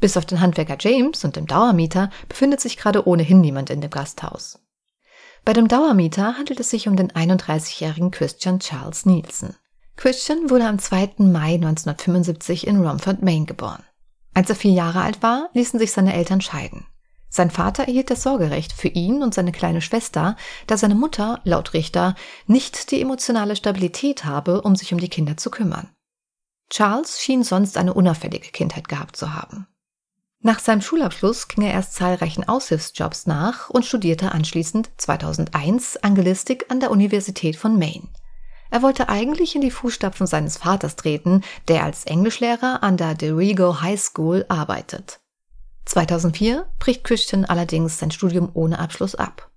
Bis 0.00 0.16
auf 0.16 0.26
den 0.26 0.40
Handwerker 0.40 0.76
James 0.78 1.25
und 1.25 1.37
dem 1.37 1.47
Dauermieter 1.47 2.11
befindet 2.28 2.61
sich 2.61 2.76
gerade 2.76 3.06
ohnehin 3.06 3.40
niemand 3.40 3.70
in 3.70 3.80
dem 3.80 3.90
Gasthaus. 3.90 4.61
Bei 5.44 5.52
dem 5.52 5.68
Dauermieter 5.68 6.37
handelt 6.37 6.61
es 6.61 6.70
sich 6.70 6.88
um 6.88 6.97
den 6.97 7.11
31-jährigen 7.11 8.11
Christian 8.11 8.61
Charles 8.61 9.06
Nielsen. 9.06 9.56
Christian 9.97 10.50
wurde 10.50 10.66
am 10.66 10.78
2. 10.78 11.14
Mai 11.18 11.54
1975 11.54 12.66
in 12.66 12.85
Romford, 12.85 13.23
Maine 13.23 13.47
geboren. 13.47 13.82
Als 14.35 14.49
er 14.49 14.56
vier 14.56 14.73
Jahre 14.73 15.00
alt 15.00 15.23
war, 15.23 15.50
ließen 15.54 15.80
sich 15.80 15.90
seine 15.90 16.14
Eltern 16.14 16.40
scheiden. 16.40 16.87
Sein 17.28 17.50
Vater 17.50 17.85
erhielt 17.85 18.11
das 18.11 18.23
Sorgerecht 18.23 18.73
für 18.73 18.88
ihn 18.88 19.23
und 19.23 19.35
seine 19.35 19.52
kleine 19.52 19.80
Schwester, 19.80 20.37
da 20.66 20.76
seine 20.76 20.94
Mutter, 20.94 21.40
laut 21.44 21.75
Richter, 21.75 22.14
nicht 22.47 22.90
die 22.90 23.00
emotionale 23.00 23.56
Stabilität 23.56 24.25
habe, 24.25 24.62
um 24.62 24.76
sich 24.76 24.92
um 24.92 25.00
die 25.00 25.11
Kinder 25.11 25.37
zu 25.37 25.50
kümmern. 25.50 25.88
Charles 26.70 27.20
schien 27.20 27.42
sonst 27.42 27.76
eine 27.76 27.94
unauffällige 27.94 28.50
Kindheit 28.50 28.88
gehabt 28.88 29.16
zu 29.16 29.34
haben. 29.34 29.66
Nach 30.40 30.60
seinem 30.60 30.82
Schulabschluss 30.82 31.48
ging 31.48 31.64
er 31.64 31.72
erst 31.72 31.94
zahlreichen 31.94 32.48
Aushilfsjobs 32.48 33.26
nach 33.26 33.70
und 33.70 33.84
studierte 33.84 34.32
anschließend 34.32 34.90
2001 34.96 35.96
Angelistik 35.98 36.66
an 36.68 36.78
der 36.78 36.90
Universität 36.92 37.56
von 37.56 37.78
Maine. 37.78 38.08
Er 38.70 38.82
wollte 38.82 39.08
eigentlich 39.08 39.54
in 39.54 39.62
die 39.62 39.70
Fußstapfen 39.70 40.26
seines 40.26 40.58
Vaters 40.58 40.94
treten, 40.94 41.42
der 41.68 41.84
als 41.84 42.04
Englischlehrer 42.04 42.82
an 42.82 42.96
der 42.96 43.14
DeRigo 43.14 43.80
High 43.80 44.00
School 44.00 44.44
arbeitet. 44.48 45.20
2004 45.87 46.66
bricht 46.78 47.02
Christian 47.02 47.46
allerdings 47.46 47.98
sein 47.98 48.10
Studium 48.10 48.50
ohne 48.52 48.78
Abschluss 48.78 49.14
ab. 49.14 49.50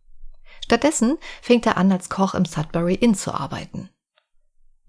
Stattdessen 0.64 1.18
fängt 1.42 1.66
er 1.66 1.78
an, 1.78 1.92
als 1.92 2.10
Koch 2.10 2.34
im 2.34 2.46
Sudbury 2.46 2.96
Inn 2.96 3.16
zu 3.16 3.34
arbeiten. 3.34 3.90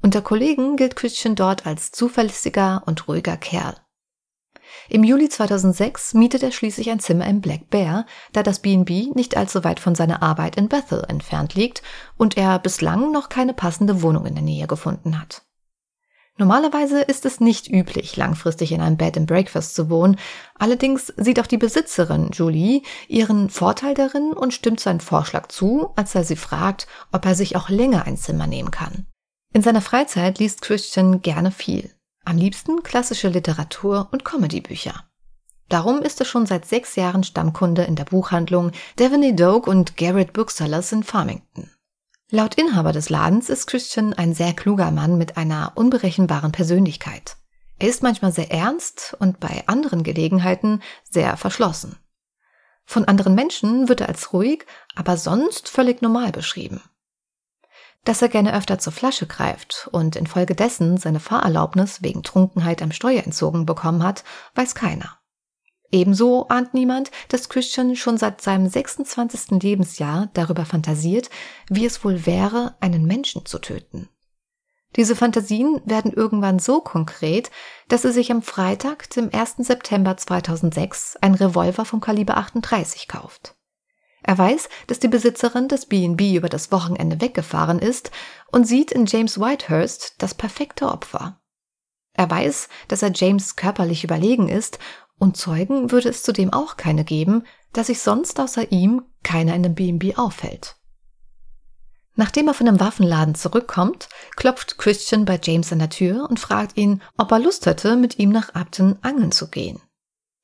Unter 0.03 0.21
Kollegen 0.21 0.77
gilt 0.77 0.97
Christian 0.97 1.37
dort 1.37 1.65
als 1.65 1.93
zuverlässiger 1.93 2.83
und 2.87 3.07
ruhiger 3.07 3.37
Kerl. 3.37 3.77
Im 4.89 5.05
Juli 5.05 5.29
2006 5.29 6.15
mietet 6.15 6.43
er 6.43 6.51
schließlich 6.51 6.91
ein 6.91 6.99
Zimmer 6.99 7.27
im 7.27 7.41
Black 7.41 7.71
Bear, 7.71 8.07
da 8.33 8.43
das 8.43 8.59
B&B 8.59 9.11
nicht 9.15 9.37
allzu 9.37 9.63
weit 9.63 9.79
von 9.79 9.95
seiner 9.95 10.23
Arbeit 10.23 10.57
in 10.57 10.69
Bethel 10.69 11.05
entfernt 11.09 11.55
liegt 11.55 11.83
und 12.17 12.37
er 12.37 12.59
bislang 12.59 13.13
noch 13.13 13.29
keine 13.29 13.55
passende 13.55 14.03
Wohnung 14.03 14.27
in 14.27 14.35
der 14.35 14.43
Nähe 14.43 14.67
gefunden 14.67 15.21
hat. 15.21 15.43
Normalerweise 16.37 17.03
ist 17.03 17.25
es 17.25 17.39
nicht 17.39 17.69
üblich, 17.69 18.17
langfristig 18.17 18.73
in 18.73 18.81
einem 18.81 18.97
Bed 18.97 19.17
and 19.17 19.29
Breakfast 19.29 19.75
zu 19.77 19.89
wohnen. 19.91 20.19
Allerdings 20.59 21.13
sieht 21.17 21.39
auch 21.39 21.47
die 21.47 21.59
Besitzerin 21.59 22.31
Julie 22.33 22.83
ihren 23.07 23.51
Vorteil 23.51 23.95
darin 23.95 24.33
und 24.33 24.55
stimmt 24.55 24.81
seinen 24.81 25.01
Vorschlag 25.01 25.49
zu, 25.49 25.93
als 25.95 26.15
er 26.15 26.25
sie 26.25 26.37
fragt, 26.37 26.89
ob 27.13 27.27
er 27.27 27.35
sich 27.35 27.55
auch 27.55 27.69
länger 27.69 28.07
ein 28.07 28.17
Zimmer 28.17 28.47
nehmen 28.47 28.71
kann. 28.71 29.07
In 29.55 29.63
seiner 29.63 29.83
Freizeit 29.83 30.39
liest 30.39 30.63
Christian 30.63 31.21
gerne 31.21 31.51
viel. 31.51 31.91
Am 32.25 32.39
liebsten 32.39 32.83
klassische 32.83 33.29
Literatur 33.29 34.09
und 34.11 34.25
Comedybücher. 34.25 35.05
Darum 35.69 36.01
ist 36.01 36.21
er 36.21 36.27
schon 36.27 36.47
seit 36.47 36.65
sechs 36.65 36.97
Jahren 36.97 37.23
Stammkunde 37.23 37.83
in 37.85 37.95
der 37.95 38.05
Buchhandlung 38.05 38.73
Devaney 38.99 39.37
Doak 39.37 39.67
und 39.67 39.97
Garrett 39.99 40.33
Booksellers 40.33 40.93
in 40.93 41.03
Farmington. 41.03 41.71
Laut 42.31 42.55
Inhaber 42.55 42.93
des 42.93 43.11
Ladens 43.11 43.51
ist 43.51 43.67
Christian 43.67 44.15
ein 44.15 44.33
sehr 44.33 44.55
kluger 44.55 44.91
Mann 44.91 45.19
mit 45.19 45.37
einer 45.37 45.73
unberechenbaren 45.75 46.53
Persönlichkeit. 46.53 47.37
Er 47.79 47.89
ist 47.89 48.03
manchmal 48.03 48.33
sehr 48.33 48.51
ernst 48.51 49.15
und 49.19 49.39
bei 49.39 49.65
anderen 49.67 50.03
Gelegenheiten 50.03 50.83
sehr 51.11 51.37
verschlossen. 51.37 51.97
Von 52.87 53.05
anderen 53.05 53.35
Menschen 53.35 53.89
wird 53.89 54.01
er 54.01 54.09
als 54.09 54.33
ruhig, 54.33 54.65
aber 54.95 55.19
sonst 55.19 55.69
völlig 55.69 56.01
normal 56.01 56.33
beschrieben. 56.33 56.81
Dass 58.05 58.21
er 58.21 58.29
gerne 58.29 58.55
öfter 58.57 58.79
zur 58.79 58.93
Flasche 58.93 59.27
greift 59.27 59.89
und 59.93 60.17
infolgedessen 60.17 60.97
seine 60.97 61.21
Fahrerlaubnis 61.21 62.03
wegen 62.03 62.25
Trunkenheit 62.25 62.83
am 62.83 62.91
Steuer 62.91 63.23
entzogen 63.23 63.65
bekommen 63.65 64.03
hat, 64.03 64.25
weiß 64.55 64.75
keiner. 64.75 65.19
Ebenso 65.93 66.49
ahnt 66.49 66.75
niemand, 66.75 67.11
dass 67.29 67.51
Christian 67.51 67.95
schon 67.95 68.17
seit 68.17 68.41
seinem 68.41 68.67
26. 68.67 69.63
Lebensjahr 69.63 70.31
darüber 70.33 70.65
fantasiert, 70.65 71.29
wie 71.69 71.85
es 71.85 72.03
wohl 72.03 72.27
wäre, 72.27 72.75
einen 72.81 73.05
Menschen 73.05 73.45
zu 73.45 73.59
töten. 73.59 74.09
Diese 74.97 75.15
Fantasien 75.15 75.81
werden 75.85 76.13
irgendwann 76.13 76.59
so 76.59 76.81
konkret, 76.81 77.51
dass 77.89 78.05
er 78.05 78.13
sich 78.13 78.31
am 78.31 78.43
Freitag, 78.43 79.09
dem 79.11 79.31
1. 79.33 79.57
September 79.59 80.17
2006, 80.17 81.17
ein 81.21 81.35
Revolver 81.35 81.85
vom 81.85 82.01
Kaliber 82.01 82.37
38 82.37 83.07
kauft. 83.07 83.55
Er 84.23 84.39
weiß, 84.39 84.69
dass 84.87 85.01
die 85.01 85.09
Besitzerin 85.09 85.69
des 85.69 85.87
B&B 85.87 86.37
über 86.37 86.49
das 86.49 86.71
Wochenende 86.71 87.21
weggefahren 87.21 87.79
ist 87.79 88.11
und 88.51 88.67
sieht 88.67 88.93
in 88.93 89.07
James 89.07 89.39
Whitehurst 89.39 90.15
das 90.19 90.35
perfekte 90.35 90.89
Opfer. 90.89 91.41
Er 92.15 92.31
weiß, 92.31 92.69
dass 92.89 93.03
er 93.03 93.13
James 93.13 93.57
körperlich 93.57 94.05
überlegen 94.05 94.49
ist 94.49 94.79
und 95.19 95.37
Zeugen 95.37 95.91
würde 95.91 96.09
es 96.09 96.23
zudem 96.23 96.53
auch 96.53 96.77
keine 96.77 97.05
geben, 97.05 97.45
da 97.73 97.85
sich 97.85 98.01
sonst 98.01 98.39
außer 98.39 98.71
ihm 98.71 99.03
keiner 99.23 99.55
in 99.55 99.63
dem 99.63 99.75
B&B 99.75 100.15
auffällt. 100.17 100.77
Nachdem 102.15 102.49
er 102.49 102.55
von 102.55 102.67
dem 102.67 102.79
Waffenladen 102.79 103.35
zurückkommt, 103.35 104.09
klopft 104.37 104.77
Christian 104.77 105.25
bei 105.25 105.41
James 105.43 105.73
an 105.73 105.79
der 105.79 105.89
Tür 105.89 106.29
und 106.29 106.39
fragt 106.39 106.77
ihn, 106.77 107.01
ob 107.17 107.33
er 107.33 107.39
Lust 107.39 107.65
hätte, 107.65 107.97
mit 107.97 108.19
ihm 108.19 108.31
nach 108.31 108.55
Upton 108.55 108.99
angeln 109.01 109.33
zu 109.33 109.49
gehen. 109.49 109.81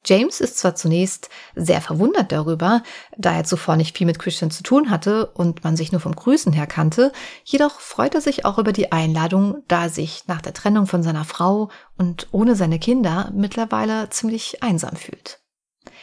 James 0.04 0.40
ist 0.40 0.58
zwar 0.58 0.74
zunächst 0.74 1.28
sehr 1.54 1.80
verwundert 1.80 2.30
darüber, 2.32 2.82
da 3.16 3.34
er 3.34 3.44
zuvor 3.44 3.76
nicht 3.76 3.96
viel 3.96 4.06
mit 4.06 4.18
Christian 4.18 4.50
zu 4.50 4.62
tun 4.62 4.90
hatte 4.90 5.26
und 5.26 5.64
man 5.64 5.76
sich 5.76 5.92
nur 5.92 6.00
vom 6.00 6.14
Grüßen 6.14 6.52
her 6.52 6.66
kannte, 6.66 7.12
jedoch 7.44 7.80
freut 7.80 8.14
er 8.14 8.20
sich 8.20 8.44
auch 8.44 8.58
über 8.58 8.72
die 8.72 8.92
Einladung, 8.92 9.64
da 9.66 9.84
er 9.84 9.90
sich 9.90 10.22
nach 10.26 10.40
der 10.40 10.54
Trennung 10.54 10.86
von 10.86 11.02
seiner 11.02 11.24
Frau 11.24 11.68
und 11.96 12.28
ohne 12.30 12.54
seine 12.54 12.78
Kinder 12.78 13.30
mittlerweile 13.34 14.08
ziemlich 14.10 14.62
einsam 14.62 14.96
fühlt. 14.96 15.40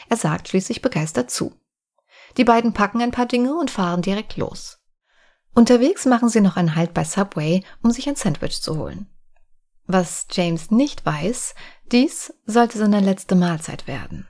Er 0.08 0.16
sagt 0.16 0.48
schließlich 0.48 0.82
begeistert 0.82 1.30
zu. 1.30 1.54
Die 2.36 2.44
beiden 2.44 2.74
packen 2.74 3.00
ein 3.00 3.12
paar 3.12 3.26
Dinge 3.26 3.54
und 3.54 3.70
fahren 3.70 4.02
direkt 4.02 4.36
los. 4.36 4.78
Unterwegs 5.54 6.04
machen 6.04 6.28
sie 6.28 6.42
noch 6.42 6.56
einen 6.56 6.76
Halt 6.76 6.92
bei 6.92 7.02
Subway, 7.02 7.64
um 7.82 7.90
sich 7.90 8.08
ein 8.08 8.16
Sandwich 8.16 8.60
zu 8.60 8.76
holen. 8.76 9.08
Was 9.86 10.26
James 10.32 10.70
nicht 10.70 11.06
weiß, 11.06 11.54
dies 11.92 12.34
sollte 12.44 12.78
seine 12.78 13.00
letzte 13.00 13.34
Mahlzeit 13.34 13.86
werden. 13.86 14.26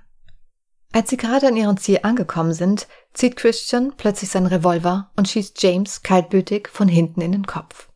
Als 0.92 1.10
sie 1.10 1.16
gerade 1.16 1.48
an 1.48 1.56
ihrem 1.56 1.76
Ziel 1.76 2.00
angekommen 2.02 2.54
sind, 2.54 2.86
zieht 3.12 3.36
Christian 3.36 3.94
plötzlich 3.96 4.30
seinen 4.30 4.46
Revolver 4.46 5.10
und 5.16 5.28
schießt 5.28 5.62
James 5.62 6.02
kaltblütig 6.02 6.68
von 6.68 6.88
hinten 6.88 7.20
in 7.20 7.32
den 7.32 7.46
Kopf. 7.46 7.90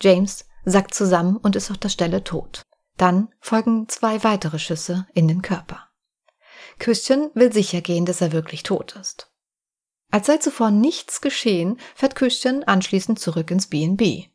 James 0.00 0.46
sackt 0.64 0.94
zusammen 0.94 1.36
und 1.36 1.56
ist 1.56 1.70
auf 1.70 1.78
der 1.78 1.88
Stelle 1.88 2.24
tot. 2.24 2.62
Dann 2.96 3.28
folgen 3.40 3.88
zwei 3.88 4.24
weitere 4.24 4.58
Schüsse 4.58 5.06
in 5.14 5.28
den 5.28 5.42
Körper. 5.42 5.88
Christian 6.78 7.30
will 7.34 7.52
sicher 7.52 7.80
gehen, 7.80 8.06
dass 8.06 8.20
er 8.20 8.32
wirklich 8.32 8.62
tot 8.62 8.96
ist. 8.96 9.30
Als 10.10 10.26
sei 10.26 10.38
zuvor 10.38 10.70
nichts 10.70 11.20
geschehen, 11.20 11.78
fährt 11.94 12.14
Christian 12.14 12.64
anschließend 12.64 13.18
zurück 13.18 13.50
ins 13.50 13.66
B&B. 13.66 14.26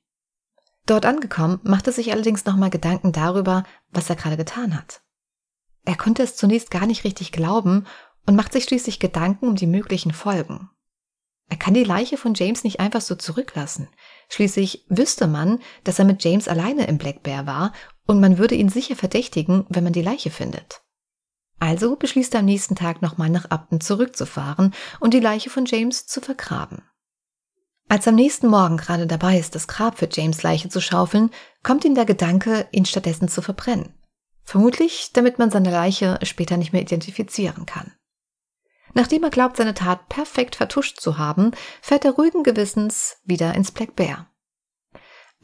Dort 0.91 1.05
angekommen, 1.05 1.61
machte 1.63 1.93
sich 1.93 2.11
allerdings 2.11 2.43
nochmal 2.43 2.69
Gedanken 2.69 3.13
darüber, 3.13 3.63
was 3.91 4.09
er 4.09 4.17
gerade 4.17 4.35
getan 4.35 4.75
hat. 4.75 5.01
Er 5.85 5.95
konnte 5.95 6.21
es 6.21 6.35
zunächst 6.35 6.69
gar 6.69 6.85
nicht 6.85 7.05
richtig 7.05 7.31
glauben 7.31 7.85
und 8.25 8.35
macht 8.35 8.51
sich 8.51 8.65
schließlich 8.65 8.99
Gedanken 8.99 9.47
um 9.47 9.55
die 9.55 9.67
möglichen 9.67 10.11
Folgen. 10.11 10.69
Er 11.47 11.55
kann 11.55 11.73
die 11.73 11.85
Leiche 11.85 12.17
von 12.17 12.33
James 12.33 12.65
nicht 12.65 12.81
einfach 12.81 12.99
so 12.99 13.15
zurücklassen. 13.15 13.87
Schließlich 14.27 14.85
wüsste 14.89 15.27
man, 15.27 15.59
dass 15.85 15.97
er 15.97 16.03
mit 16.03 16.25
James 16.25 16.49
alleine 16.49 16.85
im 16.87 16.97
Black 16.97 17.23
Bear 17.23 17.45
war 17.45 17.71
und 18.05 18.19
man 18.19 18.37
würde 18.37 18.55
ihn 18.55 18.67
sicher 18.67 18.97
verdächtigen, 18.97 19.65
wenn 19.69 19.85
man 19.85 19.93
die 19.93 20.01
Leiche 20.01 20.29
findet. 20.29 20.81
Also 21.57 21.95
beschließt 21.95 22.33
er 22.33 22.41
am 22.41 22.47
nächsten 22.47 22.75
Tag 22.75 23.01
nochmal 23.01 23.29
nach 23.29 23.49
Upton 23.49 23.79
zurückzufahren 23.79 24.73
und 24.99 25.13
die 25.13 25.21
Leiche 25.21 25.49
von 25.49 25.63
James 25.65 26.05
zu 26.05 26.19
vergraben. 26.19 26.83
Als 27.91 28.07
am 28.07 28.15
nächsten 28.15 28.47
Morgen 28.47 28.77
gerade 28.77 29.05
dabei 29.05 29.37
ist, 29.37 29.53
das 29.53 29.67
Grab 29.67 29.99
für 29.99 30.07
James 30.09 30.43
Leiche 30.43 30.69
zu 30.69 30.79
schaufeln, 30.79 31.29
kommt 31.61 31.83
ihm 31.83 31.93
der 31.93 32.05
Gedanke, 32.05 32.65
ihn 32.71 32.85
stattdessen 32.85 33.27
zu 33.27 33.41
verbrennen. 33.41 33.93
Vermutlich, 34.43 35.11
damit 35.11 35.39
man 35.39 35.51
seine 35.51 35.71
Leiche 35.71 36.17
später 36.23 36.55
nicht 36.55 36.71
mehr 36.71 36.83
identifizieren 36.83 37.65
kann. 37.65 37.91
Nachdem 38.93 39.25
er 39.25 39.29
glaubt, 39.29 39.57
seine 39.57 39.73
Tat 39.73 40.07
perfekt 40.07 40.55
vertuscht 40.55 41.01
zu 41.01 41.17
haben, 41.17 41.51
fährt 41.81 42.05
er 42.05 42.11
ruhigen 42.11 42.43
Gewissens 42.43 43.17
wieder 43.25 43.55
ins 43.55 43.73
Black 43.73 43.93
Bear. 43.97 44.31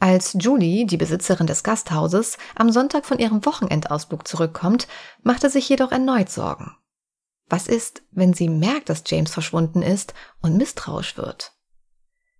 Als 0.00 0.34
Julie, 0.40 0.86
die 0.86 0.96
Besitzerin 0.96 1.46
des 1.46 1.62
Gasthauses, 1.62 2.38
am 2.54 2.72
Sonntag 2.72 3.04
von 3.04 3.18
ihrem 3.18 3.44
Wochenendausflug 3.44 4.26
zurückkommt, 4.26 4.88
macht 5.22 5.44
er 5.44 5.50
sich 5.50 5.68
jedoch 5.68 5.92
erneut 5.92 6.30
Sorgen. 6.30 6.74
Was 7.50 7.68
ist, 7.68 8.00
wenn 8.10 8.32
sie 8.32 8.48
merkt, 8.48 8.88
dass 8.88 9.04
James 9.04 9.34
verschwunden 9.34 9.82
ist 9.82 10.14
und 10.40 10.56
misstrauisch 10.56 11.18
wird? 11.18 11.57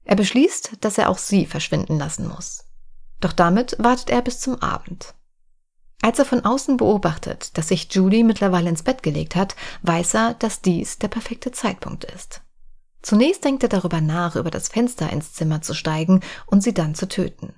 Er 0.09 0.17
beschließt, 0.17 0.79
dass 0.81 0.97
er 0.97 1.11
auch 1.11 1.19
sie 1.19 1.45
verschwinden 1.45 1.99
lassen 1.99 2.27
muss. 2.27 2.65
Doch 3.21 3.35
damit 3.35 3.77
wartet 3.79 4.09
er 4.09 4.23
bis 4.23 4.41
zum 4.41 4.61
Abend. 4.63 5.15
Als 6.01 6.19
er 6.19 6.25
von 6.25 6.47
außen 6.47 6.79
beobachtet, 6.79 7.59
dass 7.59 7.69
sich 7.69 7.93
Julie 7.93 8.25
mittlerweile 8.25 8.71
ins 8.71 8.83
Bett 8.83 9.03
gelegt 9.03 9.37
hat, 9.37 9.55
weiß 9.83 10.15
er, 10.15 10.35
dass 10.35 10.63
dies 10.63 10.99
der 10.99 11.09
perfekte 11.09 11.53
Zeitpunkt 11.53 12.05
ist. 12.05 12.41
Zunächst 13.03 13.45
denkt 13.45 13.63
er 13.65 13.69
darüber 13.69 14.01
nach, 14.01 14.35
über 14.35 14.51
das 14.51 14.69
Fenster 14.69 15.11
ins 15.13 15.35
Zimmer 15.35 15.61
zu 15.61 15.75
steigen 15.75 16.23
und 16.47 16.63
sie 16.63 16.73
dann 16.73 16.95
zu 16.95 17.07
töten. 17.07 17.55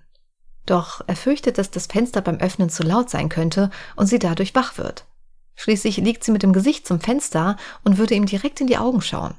Doch 0.67 1.03
er 1.07 1.17
fürchtet, 1.17 1.57
dass 1.57 1.71
das 1.71 1.87
Fenster 1.87 2.21
beim 2.21 2.39
Öffnen 2.39 2.69
zu 2.69 2.83
laut 2.83 3.11
sein 3.11 3.29
könnte 3.29 3.71
und 3.95 4.09
sie 4.09 4.19
dadurch 4.19 4.57
wach 4.57 4.77
wird. 4.77 5.07
Schließlich 5.55 5.99
liegt 5.99 6.25
sie 6.25 6.33
mit 6.33 6.43
dem 6.43 6.53
Gesicht 6.53 6.85
zum 6.85 7.01
Fenster 7.01 7.57
und 7.85 7.97
würde 7.97 8.17
ihm 8.17 8.27
direkt 8.27 8.61
in 8.61 8.67
die 8.67 8.79
Augen 8.79 9.03
schauen. 9.03 9.35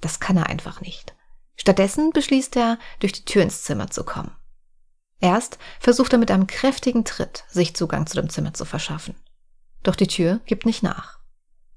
Das 0.00 0.18
kann 0.18 0.36
er 0.36 0.46
einfach 0.46 0.80
nicht. 0.80 1.14
Stattdessen 1.58 2.10
beschließt 2.10 2.56
er, 2.56 2.78
durch 3.00 3.12
die 3.12 3.24
Tür 3.24 3.42
ins 3.42 3.62
Zimmer 3.62 3.90
zu 3.90 4.04
kommen. 4.04 4.34
Erst 5.20 5.58
versucht 5.80 6.12
er 6.12 6.18
mit 6.18 6.30
einem 6.30 6.46
kräftigen 6.46 7.04
Tritt, 7.04 7.44
sich 7.48 7.74
Zugang 7.74 8.06
zu 8.06 8.16
dem 8.16 8.30
Zimmer 8.30 8.54
zu 8.54 8.64
verschaffen. 8.64 9.16
Doch 9.82 9.96
die 9.96 10.06
Tür 10.06 10.40
gibt 10.46 10.64
nicht 10.64 10.82
nach. 10.82 11.18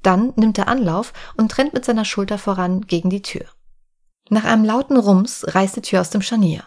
Dann 0.04 0.34
nimmt 0.36 0.58
er 0.58 0.68
Anlauf 0.68 1.14
und 1.38 1.58
rennt 1.58 1.74
mit 1.74 1.86
seiner 1.86 2.06
Schulter 2.06 2.38
voran 2.38 2.82
gegen 2.82 3.10
die 3.10 3.22
Tür. 3.22 3.46
Nach 4.30 4.44
einem 4.44 4.64
lauten 4.64 4.98
Rums 4.98 5.46
reißt 5.48 5.76
die 5.76 5.82
Tür 5.82 6.02
aus 6.02 6.10
dem 6.10 6.22
Scharnier. 6.22 6.64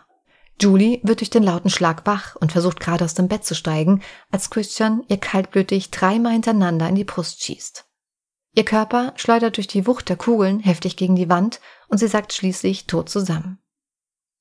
Julie 0.60 1.00
wird 1.02 1.20
durch 1.20 1.30
den 1.30 1.42
lauten 1.42 1.70
Schlag 1.70 2.06
wach 2.06 2.36
und 2.36 2.52
versucht 2.52 2.78
gerade 2.78 3.04
aus 3.04 3.14
dem 3.14 3.26
Bett 3.26 3.44
zu 3.44 3.54
steigen, 3.54 4.02
als 4.30 4.50
Christian 4.50 5.02
ihr 5.08 5.18
kaltblütig 5.18 5.90
dreimal 5.90 6.32
hintereinander 6.32 6.88
in 6.88 6.94
die 6.94 7.04
Brust 7.04 7.42
schießt. 7.42 7.86
Ihr 8.54 8.64
Körper 8.64 9.12
schleudert 9.16 9.56
durch 9.56 9.66
die 9.66 9.86
Wucht 9.86 10.08
der 10.08 10.16
Kugeln 10.16 10.60
heftig 10.60 10.96
gegen 10.96 11.16
die 11.16 11.28
Wand 11.28 11.60
und 11.88 11.98
sie 11.98 12.06
sackt 12.06 12.32
schließlich 12.32 12.86
tot 12.86 13.08
zusammen. 13.08 13.58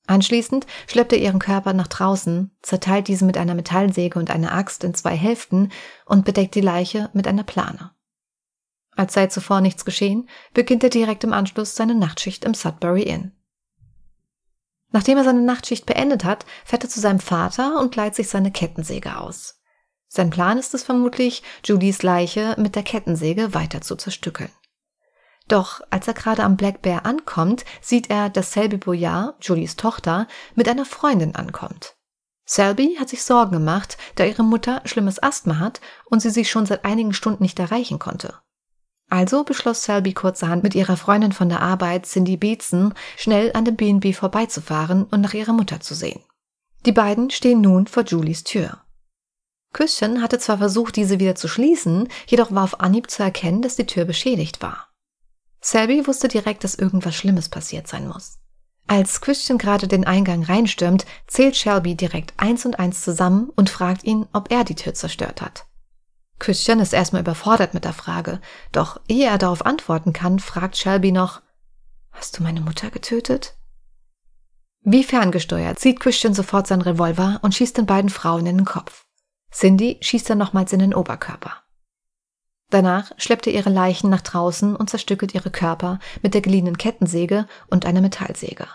Anschließend 0.05 0.67
schleppt 0.87 1.13
er 1.13 1.19
ihren 1.19 1.39
Körper 1.39 1.73
nach 1.73 1.87
draußen, 1.87 2.51
zerteilt 2.61 3.07
diesen 3.07 3.25
mit 3.25 3.37
einer 3.37 3.55
Metallsäge 3.55 4.19
und 4.19 4.29
einer 4.29 4.53
Axt 4.53 4.83
in 4.83 4.93
zwei 4.93 5.15
Hälften 5.15 5.71
und 6.05 6.25
bedeckt 6.25 6.55
die 6.55 6.61
Leiche 6.61 7.09
mit 7.13 7.27
einer 7.27 7.43
Plane. 7.43 7.91
Als 8.95 9.13
sei 9.13 9.27
zuvor 9.27 9.61
nichts 9.61 9.85
geschehen, 9.85 10.29
beginnt 10.53 10.83
er 10.83 10.89
direkt 10.89 11.23
im 11.23 11.33
Anschluss 11.33 11.75
seine 11.75 11.95
Nachtschicht 11.95 12.45
im 12.45 12.53
Sudbury 12.53 13.03
Inn. 13.03 13.31
Nachdem 14.91 15.17
er 15.17 15.23
seine 15.23 15.41
Nachtschicht 15.41 15.87
beendet 15.87 16.23
hat, 16.23 16.45
fährt 16.65 16.83
er 16.83 16.89
zu 16.89 16.99
seinem 16.99 17.19
Vater 17.19 17.79
und 17.79 17.95
leiht 17.95 18.13
sich 18.13 18.27
seine 18.27 18.51
Kettensäge 18.51 19.17
aus. 19.17 19.62
Sein 20.15 20.29
Plan 20.29 20.59
ist 20.59 20.75
es 20.75 20.83
vermutlich, 20.83 21.41
Julies 21.65 22.03
Leiche 22.03 22.55
mit 22.59 22.75
der 22.75 22.83
Kettensäge 22.83 23.55
weiter 23.55 23.81
zu 23.81 23.95
zerstückeln. 23.95 24.51
Doch 25.47 25.81
als 25.89 26.07
er 26.07 26.13
gerade 26.13 26.43
am 26.43 26.55
Black 26.55 26.83
Bear 26.83 27.07
ankommt, 27.07 27.65
sieht 27.81 28.11
er, 28.11 28.29
dass 28.29 28.51
Selby 28.51 28.77
Boyard, 28.77 29.43
Julies 29.43 29.75
Tochter, 29.75 30.27
mit 30.53 30.69
einer 30.69 30.85
Freundin 30.85 31.33
ankommt. 31.33 31.95
Selby 32.45 32.97
hat 32.99 33.09
sich 33.09 33.23
Sorgen 33.23 33.53
gemacht, 33.53 33.97
da 34.13 34.23
ihre 34.23 34.43
Mutter 34.43 34.83
schlimmes 34.85 35.21
Asthma 35.23 35.57
hat 35.57 35.81
und 36.05 36.21
sie 36.21 36.29
sich 36.29 36.51
schon 36.51 36.67
seit 36.67 36.85
einigen 36.85 37.13
Stunden 37.13 37.41
nicht 37.41 37.57
erreichen 37.57 37.97
konnte. 37.97 38.35
Also 39.09 39.43
beschloss 39.43 39.81
Selby 39.81 40.13
kurzerhand 40.13 40.61
mit 40.61 40.75
ihrer 40.75 40.95
Freundin 40.95 41.31
von 41.31 41.49
der 41.49 41.61
Arbeit, 41.61 42.05
Cindy 42.05 42.37
Beetson, 42.37 42.93
schnell 43.17 43.49
an 43.55 43.65
dem 43.65 43.77
B&B 43.77 44.13
vorbeizufahren 44.13 45.05
und 45.05 45.21
nach 45.21 45.33
ihrer 45.33 45.53
Mutter 45.53 45.79
zu 45.79 45.95
sehen. 45.95 46.21
Die 46.85 46.91
beiden 46.91 47.31
stehen 47.31 47.61
nun 47.61 47.87
vor 47.87 48.03
Julies 48.03 48.43
Tür. 48.43 48.82
Christian 49.73 50.21
hatte 50.21 50.37
zwar 50.37 50.59
versucht, 50.59 50.95
diese 50.95 51.19
wieder 51.19 51.35
zu 51.35 51.47
schließen, 51.47 52.07
jedoch 52.27 52.51
war 52.51 52.63
auf 52.63 52.79
Anhieb 52.79 53.09
zu 53.09 53.23
erkennen, 53.23 53.63
dass 53.63 53.75
die 53.75 53.87
Tür 53.87 54.05
beschädigt 54.05 54.61
war. 54.61 54.87
Selby 55.61 56.05
wusste 56.05 56.27
direkt, 56.27 56.63
dass 56.63 56.75
irgendwas 56.75 57.15
Schlimmes 57.15 57.49
passiert 57.49 57.87
sein 57.87 58.07
muss. 58.07 58.39
Als 58.85 59.21
Christian 59.21 59.57
gerade 59.57 59.87
den 59.87 60.05
Eingang 60.05 60.43
reinstürmt, 60.43 61.05
zählt 61.25 61.55
Shelby 61.55 61.95
direkt 61.95 62.33
eins 62.37 62.65
und 62.65 62.77
eins 62.79 63.01
zusammen 63.01 63.49
und 63.55 63.69
fragt 63.69 64.03
ihn, 64.03 64.27
ob 64.33 64.51
er 64.51 64.63
die 64.63 64.75
Tür 64.75 64.93
zerstört 64.93 65.41
hat. 65.41 65.65
Christian 66.37 66.79
ist 66.79 66.93
erstmal 66.93 67.21
überfordert 67.21 67.73
mit 67.73 67.85
der 67.85 67.93
Frage, 67.93 68.41
doch 68.71 68.99
ehe 69.07 69.27
er 69.27 69.37
darauf 69.37 69.65
antworten 69.65 70.11
kann, 70.11 70.39
fragt 70.39 70.77
Shelby 70.77 71.11
noch, 71.11 71.41
Hast 72.11 72.37
du 72.37 72.43
meine 72.43 72.61
Mutter 72.61 72.91
getötet? 72.91 73.55
Wie 74.81 75.03
ferngesteuert 75.03 75.79
zieht 75.79 76.01
Christian 76.01 76.33
sofort 76.33 76.67
seinen 76.67 76.81
Revolver 76.81 77.39
und 77.41 77.55
schießt 77.55 77.77
den 77.77 77.85
beiden 77.85 78.09
Frauen 78.09 78.45
in 78.45 78.57
den 78.57 78.65
Kopf. 78.65 79.05
Cindy 79.53 79.97
schießt 80.01 80.29
dann 80.29 80.37
nochmals 80.37 80.73
in 80.73 80.79
den 80.79 80.93
Oberkörper. 80.93 81.63
Danach 82.69 83.11
schleppt 83.17 83.45
er 83.45 83.53
ihre 83.53 83.69
Leichen 83.69 84.09
nach 84.09 84.21
draußen 84.21 84.75
und 84.75 84.89
zerstückelt 84.89 85.35
ihre 85.35 85.51
Körper 85.51 85.99
mit 86.23 86.33
der 86.33 86.41
geliehenen 86.41 86.77
Kettensäge 86.77 87.47
und 87.69 87.85
einer 87.85 88.01
Metallsäge. 88.01 88.67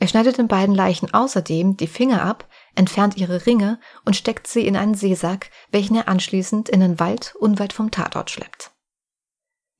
Er 0.00 0.08
schneidet 0.08 0.38
den 0.38 0.48
beiden 0.48 0.74
Leichen 0.74 1.14
außerdem 1.14 1.76
die 1.76 1.86
Finger 1.86 2.24
ab, 2.24 2.48
entfernt 2.74 3.16
ihre 3.16 3.46
Ringe 3.46 3.78
und 4.04 4.16
steckt 4.16 4.48
sie 4.48 4.66
in 4.66 4.76
einen 4.76 4.94
Seesack, 4.94 5.50
welchen 5.70 5.94
er 5.94 6.08
anschließend 6.08 6.68
in 6.68 6.80
den 6.80 6.98
Wald 6.98 7.36
unweit 7.38 7.72
vom 7.72 7.92
Tatort 7.92 8.32
schleppt. 8.32 8.72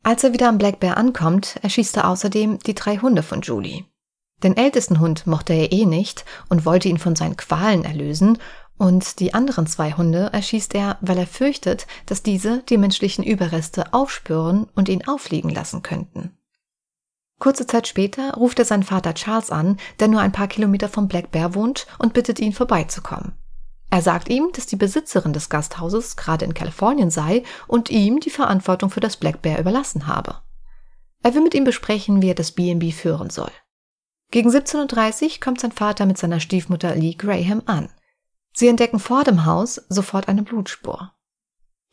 Als 0.05 0.23
er 0.23 0.33
wieder 0.33 0.49
am 0.49 0.59
Black 0.59 0.79
Bear 0.79 0.97
ankommt, 0.97 1.57
erschießt 1.63 1.97
er 1.97 2.09
außerdem 2.09 2.61
die 2.61 2.75
drei 2.75 2.99
Hunde 2.99 3.25
von 3.25 3.41
Julie. 3.41 3.85
Den 4.43 4.57
ältesten 4.57 4.99
Hund 4.99 5.27
mochte 5.27 5.53
er 5.53 5.73
eh 5.73 5.87
nicht 5.87 6.25
und 6.49 6.65
wollte 6.65 6.89
ihn 6.89 6.99
von 6.99 7.15
seinen 7.15 7.37
Qualen 7.37 7.85
erlösen, 7.85 8.39
und 8.83 9.21
die 9.21 9.33
anderen 9.33 9.69
zwei 9.69 9.93
Hunde 9.93 10.31
erschießt 10.33 10.75
er, 10.75 10.99
weil 11.01 11.17
er 11.17 11.29
fürchtet, 11.29 11.87
dass 12.07 12.25
diese 12.25 12.65
die 12.69 12.79
menschlichen 12.79 13.23
Überreste 13.23 13.95
aufspüren 13.95 14.67
und 14.75 14.89
ihn 14.89 15.07
auffliegen 15.07 15.51
lassen 15.51 15.83
könnten. 15.83 16.37
Kurze 17.39 17.69
Zeit 17.69 17.87
später 17.87 18.35
ruft 18.35 18.59
er 18.59 18.65
seinen 18.65 18.83
Vater 18.83 19.15
Charles 19.15 19.53
an, 19.53 19.77
der 20.01 20.09
nur 20.09 20.21
ein 20.21 20.33
paar 20.33 20.49
Kilometer 20.49 20.89
vom 20.89 21.07
Black 21.07 21.31
Bear 21.31 21.55
wohnt, 21.55 21.87
und 22.01 22.13
bittet 22.13 22.41
ihn 22.41 22.53
vorbeizukommen. 22.53 23.33
Er 23.89 24.03
sagt 24.03 24.29
ihm, 24.29 24.49
dass 24.53 24.67
die 24.67 24.75
Besitzerin 24.75 25.33
des 25.33 25.49
Gasthauses 25.49 26.17
gerade 26.17 26.45
in 26.45 26.55
Kalifornien 26.55 27.11
sei 27.11 27.45
und 27.69 27.89
ihm 27.89 28.19
die 28.19 28.31
Verantwortung 28.31 28.91
für 28.91 29.01
das 29.01 29.17
Black 29.17 29.43
Bear 29.43 29.61
überlassen 29.61 30.09
habe. 30.09 30.39
Er 31.23 31.35
will 31.35 31.43
mit 31.43 31.55
ihm 31.55 31.63
besprechen, 31.63 32.21
wie 32.21 32.31
er 32.31 32.35
das 32.35 32.51
B&B 32.51 32.91
führen 32.91 33.31
soll. 33.31 33.53
Gegen 34.33 34.51
17.30 34.51 35.23
Uhr 35.23 35.31
kommt 35.41 35.61
sein 35.61 35.71
Vater 35.71 36.05
mit 36.05 36.19
seiner 36.19 36.41
Stiefmutter 36.41 36.97
Lee 36.97 37.15
Graham 37.15 37.63
an. 37.67 37.89
Sie 38.53 38.69
entdecken 38.69 38.99
vor 38.99 39.25
dem 39.25 39.45
Haus 39.45 39.83
sofort 39.89 40.29
eine 40.29 40.43
Blutspur. 40.43 41.13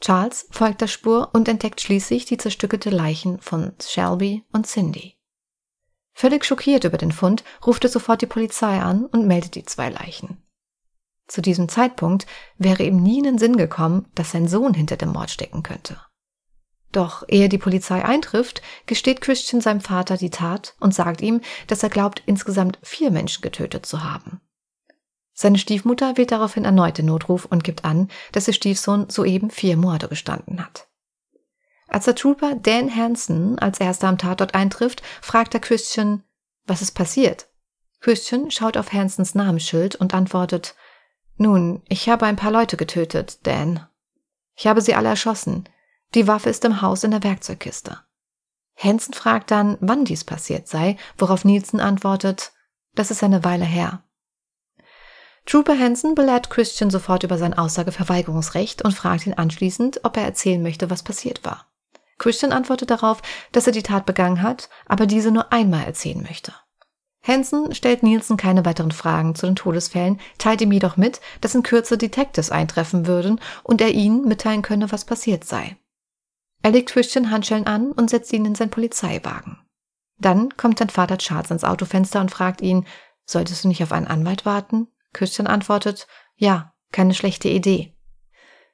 Charles 0.02 0.48
folgt 0.52 0.82
der 0.82 0.88
Spur 0.88 1.30
und 1.34 1.48
entdeckt 1.48 1.82
schließlich 1.82 2.26
die 2.26 2.38
zerstückelte 2.38 2.90
Leichen 2.90 3.40
von 3.40 3.74
Shelby 3.82 4.46
und 4.54 4.66
Cindy. 4.66 5.18
Völlig 6.14 6.46
schockiert 6.46 6.84
über 6.84 6.98
den 6.98 7.12
Fund 7.12 7.44
ruft 7.66 7.84
er 7.84 7.90
sofort 7.90 8.22
die 8.22 8.26
Polizei 8.26 8.82
an 8.82 9.06
und 9.06 9.28
meldet 9.28 9.56
die 9.56 9.66
zwei 9.66 9.90
Leichen. 9.90 10.44
Zu 11.28 11.42
diesem 11.42 11.70
Zeitpunkt 11.70 12.26
wäre 12.58 12.84
ihm 12.84 13.02
nie 13.02 13.20
in 13.20 13.24
den 13.24 13.38
Sinn 13.38 13.56
gekommen, 13.56 14.08
dass 14.16 14.32
sein 14.32 14.48
Sohn 14.48 14.74
hinter 14.74 14.98
dem 14.98 15.10
Mord 15.10 15.30
stecken 15.30 15.64
könnte. 15.64 15.98
Doch 16.92 17.24
ehe 17.28 17.50
die 17.50 17.60
Polizei 17.60 18.04
eintrifft, 18.04 18.64
gesteht 18.88 19.22
Christian 19.22 19.62
seinem 19.62 19.80
Vater 19.80 20.18
die 20.18 20.32
Tat 20.32 20.76
und 20.80 20.94
sagt 20.94 21.22
ihm, 21.22 21.42
dass 21.68 21.84
er 21.84 21.90
glaubt, 21.90 22.24
insgesamt 22.26 22.80
vier 22.82 23.12
Menschen 23.12 23.42
getötet 23.42 23.86
zu 23.86 24.04
haben. 24.04 24.42
Seine 25.42 25.58
Stiefmutter 25.58 26.18
wählt 26.18 26.34
daraufhin 26.34 26.66
erneut 26.66 26.98
den 26.98 27.06
Notruf 27.06 27.46
und 27.46 27.64
gibt 27.64 27.86
an, 27.86 28.10
dass 28.34 28.50
ihr 28.50 28.54
Stiefsohn 28.54 29.10
soeben 29.10 29.52
vier 29.52 29.78
Morde 29.78 30.10
gestanden 30.10 30.60
hat. 30.60 30.90
Als 31.88 32.04
der 32.04 32.16
Trooper 32.16 32.56
Dan 32.56 32.94
Hansen 32.94 33.58
als 33.58 33.80
erster 33.80 34.10
am 34.10 34.18
Tatort 34.18 34.54
eintrifft, 34.54 35.02
fragt 35.22 35.54
er 35.54 35.62
Christian, 35.62 36.24
was 36.66 36.82
ist 36.82 36.92
passiert? 36.92 37.48
Christian 38.02 38.52
schaut 38.52 38.76
auf 38.76 38.92
Hansens 38.92 39.34
Namensschild 39.34 39.96
und 39.96 40.14
antwortet, 40.14 40.76
nun, 41.38 41.84
ich 41.88 42.10
habe 42.10 42.26
ein 42.26 42.36
paar 42.36 42.52
Leute 42.52 42.76
getötet, 42.76 43.40
Dan. 43.48 43.88
Ich 44.58 44.68
habe 44.68 44.82
sie 44.82 44.94
alle 44.94 45.08
erschossen. 45.08 45.70
Die 46.16 46.28
Waffe 46.28 46.50
ist 46.50 46.66
im 46.66 46.82
Haus 46.82 47.06
in 47.06 47.12
der 47.12 47.24
Werkzeugkiste. 47.24 47.98
Hansen 48.76 49.14
fragt 49.14 49.52
dann, 49.52 49.78
wann 49.80 50.04
dies 50.04 50.26
passiert 50.26 50.68
sei, 50.68 50.98
worauf 51.18 51.46
Nielsen 51.46 51.80
antwortet, 51.80 52.52
das 52.94 53.10
ist 53.10 53.24
eine 53.24 53.46
Weile 53.46 53.64
her. 53.64 54.04
Trooper 55.46 55.78
Hansen 55.78 56.16
belehrt 56.16 56.50
Christian 56.50 56.90
sofort 56.90 57.24
über 57.24 57.38
sein 57.38 57.54
Aussageverweigerungsrecht 57.54 58.84
und 58.84 58.94
fragt 58.94 59.26
ihn 59.26 59.34
anschließend, 59.34 60.02
ob 60.04 60.18
er 60.18 60.24
erzählen 60.24 60.62
möchte, 60.62 60.90
was 60.90 61.04
passiert 61.04 61.44
war. 61.44 61.66
Christian 62.18 62.52
antwortet 62.52 62.92
darauf, 62.92 63.22
dass 63.52 63.66
er 63.66 63.74
die 63.74 63.84
Tat 63.84 64.06
begangen 64.06 64.42
hat, 64.44 64.70
aber 64.86 65.08
diese 65.08 65.32
nur 65.32 65.52
einmal 65.52 65.86
erzählen 65.86 66.22
möchte. 66.22 66.54
Hansen 67.22 67.74
stellt 67.74 68.04
Nielsen 68.04 68.38
keine 68.38 68.66
weiteren 68.66 68.92
Fragen 68.92 69.36
zu 69.36 69.46
den 69.46 69.56
Todesfällen, 69.56 70.20
teilt 70.38 70.62
ihm 70.62 70.72
jedoch 70.72 70.98
mit, 70.98 71.20
dass 71.42 71.56
in 71.56 71.64
Kürze 71.64 71.98
Detectives 71.98 72.50
eintreffen 72.52 73.08
würden 73.08 73.42
und 73.64 73.82
er 73.82 73.92
ihnen 73.92 74.28
mitteilen 74.28 74.62
könne, 74.62 74.92
was 74.92 75.06
passiert 75.06 75.44
sei. 75.44 75.78
Er 76.62 76.72
legt 76.72 76.90
Christian 76.90 77.32
Handschellen 77.32 77.68
an 77.68 77.92
und 77.92 78.10
setzt 78.10 78.32
ihn 78.34 78.46
in 78.46 78.56
sein 78.56 78.70
Polizeiwagen. 78.70 79.60
Dann 80.18 80.56
kommt 80.58 80.80
sein 80.80 80.90
Vater 80.90 81.18
Charles 81.18 81.52
ans 81.52 81.64
Autofenster 81.64 82.20
und 82.20 82.32
fragt 82.32 82.62
ihn, 82.62 82.86
solltest 83.26 83.64
du 83.64 83.68
nicht 83.70 83.84
auf 83.84 83.92
einen 83.92 84.08
Anwalt 84.08 84.46
warten? 84.46 84.88
Christian 85.14 85.48
antwortet, 85.48 86.08
ja, 86.36 86.74
keine 86.92 87.14
schlechte 87.14 87.50
Idee. 87.50 87.96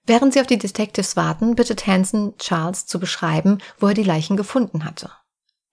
Während 0.06 0.34
sie 0.34 0.42
auf 0.42 0.48
die 0.48 0.58
Detectives 0.58 1.16
warten, 1.16 1.56
bittet 1.56 1.88
Hansen 1.88 2.38
Charles 2.38 2.86
zu 2.86 3.00
beschreiben, 3.00 3.58
wo 3.80 3.88
er 3.88 3.94
die 3.94 4.04
Leichen 4.04 4.38
gefunden 4.38 4.86
hatte. 4.86 5.12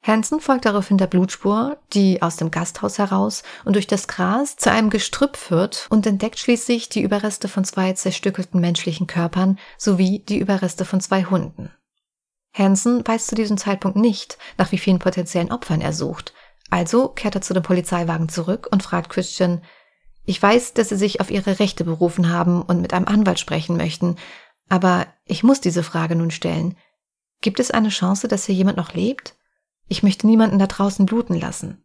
Hansen 0.05 0.41
folgt 0.41 0.65
daraufhin 0.65 0.99
der 0.99 1.07
Blutspur, 1.07 1.79
die 1.93 2.23
aus 2.23 2.37
dem 2.37 2.51
Gasthaus 2.51 2.99
heraus 2.99 3.45
und 3.65 3.75
durch 3.75 3.87
das 3.87 4.09
Gras 4.09 4.57
zu 4.57 4.71
einem 4.71 4.91
Gestrüpp 4.91 5.37
führt 5.37 5.87
und 5.91 6.07
entdeckt 6.07 6.41
schließlich 6.41 6.89
die 6.89 7.03
Überreste 7.03 7.47
von 7.47 7.65
zwei 7.65 7.93
zerstückelten 7.93 8.61
menschlichen 8.61 9.07
Körpern 9.07 9.59
sowie 9.79 10.19
die 10.21 10.39
Überreste 10.39 10.85
von 10.85 11.01
zwei 11.01 11.25
Hunden. 11.25 11.71
Hansen 12.53 13.07
weiß 13.07 13.29
zu 13.29 13.37
diesem 13.37 13.59
Zeitpunkt 13.59 13.97
nicht, 13.97 14.39
nach 14.59 14.73
wie 14.73 14.79
vielen 14.79 14.99
potenziellen 14.99 15.53
Opfern 15.53 15.81
er 15.81 15.93
sucht, 15.93 16.35
also 16.69 17.09
kehrt 17.09 17.37
er 17.37 17.43
zu 17.43 17.55
dem 17.55 17.63
Polizeiwagen 17.63 18.29
zurück 18.29 18.67
und 18.71 18.83
fragt 18.83 19.11
Christian, 19.11 19.63
ich 20.25 20.41
weiß, 20.41 20.75
dass 20.75 20.89
Sie 20.89 20.97
sich 20.97 21.21
auf 21.21 21.31
Ihre 21.31 21.59
Rechte 21.59 21.85
berufen 21.85 22.31
haben 22.31 22.63
und 22.63 22.81
mit 22.81 22.93
einem 22.93 23.07
Anwalt 23.07 23.41
sprechen 23.41 23.77
möchten, 23.77 24.17
aber 24.69 25.07
ich 25.25 25.43
muss 25.43 25.61
diese 25.61 25.83
Frage 25.83 26.17
nun 26.17 26.31
stellen. 26.31 26.77
Gibt 27.41 27.61
es 27.61 27.71
eine 27.71 27.89
Chance, 27.89 28.29
dass 28.29 28.47
hier 28.47 28.55
jemand 28.55 28.77
noch 28.77 28.95
lebt? 28.95 29.35
Ich 29.89 30.03
möchte 30.03 30.27
niemanden 30.27 30.59
da 30.59 30.67
draußen 30.67 31.07
bluten 31.07 31.35
lassen. 31.35 31.85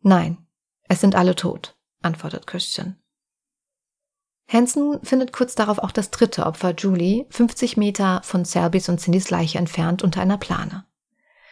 Nein, 0.00 0.46
es 0.88 1.00
sind 1.00 1.14
alle 1.14 1.34
tot, 1.34 1.76
antwortet 2.02 2.46
Christian. 2.46 2.96
Hansen 4.48 5.00
findet 5.02 5.32
kurz 5.32 5.54
darauf 5.54 5.78
auch 5.78 5.92
das 5.92 6.10
dritte 6.10 6.44
Opfer, 6.44 6.74
Julie, 6.74 7.26
50 7.30 7.76
Meter 7.76 8.20
von 8.24 8.44
Selbys 8.44 8.88
und 8.88 9.00
Cindys 9.00 9.30
Leiche 9.30 9.58
entfernt 9.58 10.02
unter 10.02 10.20
einer 10.20 10.38
Plane. 10.38 10.84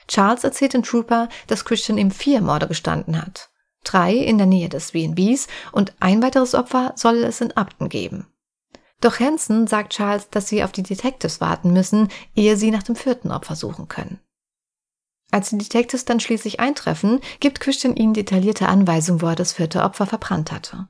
Charles 0.09 0.42
erzählt 0.42 0.72
den 0.72 0.83
Trooper, 0.83 1.29
dass 1.46 1.64
Christian 1.64 1.98
ihm 1.98 2.11
vier 2.11 2.40
Morde 2.40 2.66
gestanden 2.66 3.20
hat. 3.20 3.51
Drei 3.85 4.14
in 4.14 4.38
der 4.38 4.47
Nähe 4.47 4.69
des 4.69 4.93
B&Bs 4.93 5.49
und 5.73 5.95
ein 6.01 6.23
weiteres 6.23 6.55
Opfer 6.55 6.93
soll 6.97 7.25
es 7.25 7.41
in 7.41 7.53
Upton 7.53 7.88
geben. 7.88 8.27
Doch 9.01 9.21
Hansen 9.21 9.67
sagt 9.67 9.93
Charles, 9.93 10.29
dass 10.31 10.49
sie 10.49 10.64
auf 10.64 10.73
die 10.73 10.83
Detectives 10.83 11.41
warten 11.41 11.73
müssen, 11.73 12.09
ehe 12.35 12.57
sie 12.57 12.71
nach 12.71 12.83
dem 12.83 12.97
vierten 12.97 13.31
Opfer 13.31 13.55
suchen 13.55 13.88
können. 13.88 14.19
Als 15.31 15.51
die 15.51 15.59
Detectives 15.59 16.05
dann 16.05 16.21
schließlich 16.21 16.59
eintreffen, 16.59 17.21
gibt 17.38 17.61
Christian 17.61 17.97
ihnen 17.97 18.14
detaillierte 18.14 18.67
Anweisungen, 18.67 19.23
wo 19.23 19.27
er 19.27 19.37
das 19.37 19.53
vierte 19.53 19.83
Opfer 19.83 20.07
verbrannt 20.07 20.51
hatte. 20.51 20.88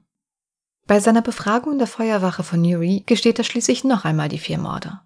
Bei 0.86 1.00
seiner 1.00 1.22
Befragung 1.22 1.72
in 1.72 1.78
der 1.78 1.88
Feuerwache 1.88 2.42
von 2.42 2.62
Newry 2.62 3.02
gesteht 3.04 3.38
er 3.38 3.44
schließlich 3.44 3.84
noch 3.84 4.04
einmal 4.04 4.28
die 4.28 4.38
vier 4.38 4.58
Morde. 4.58 5.00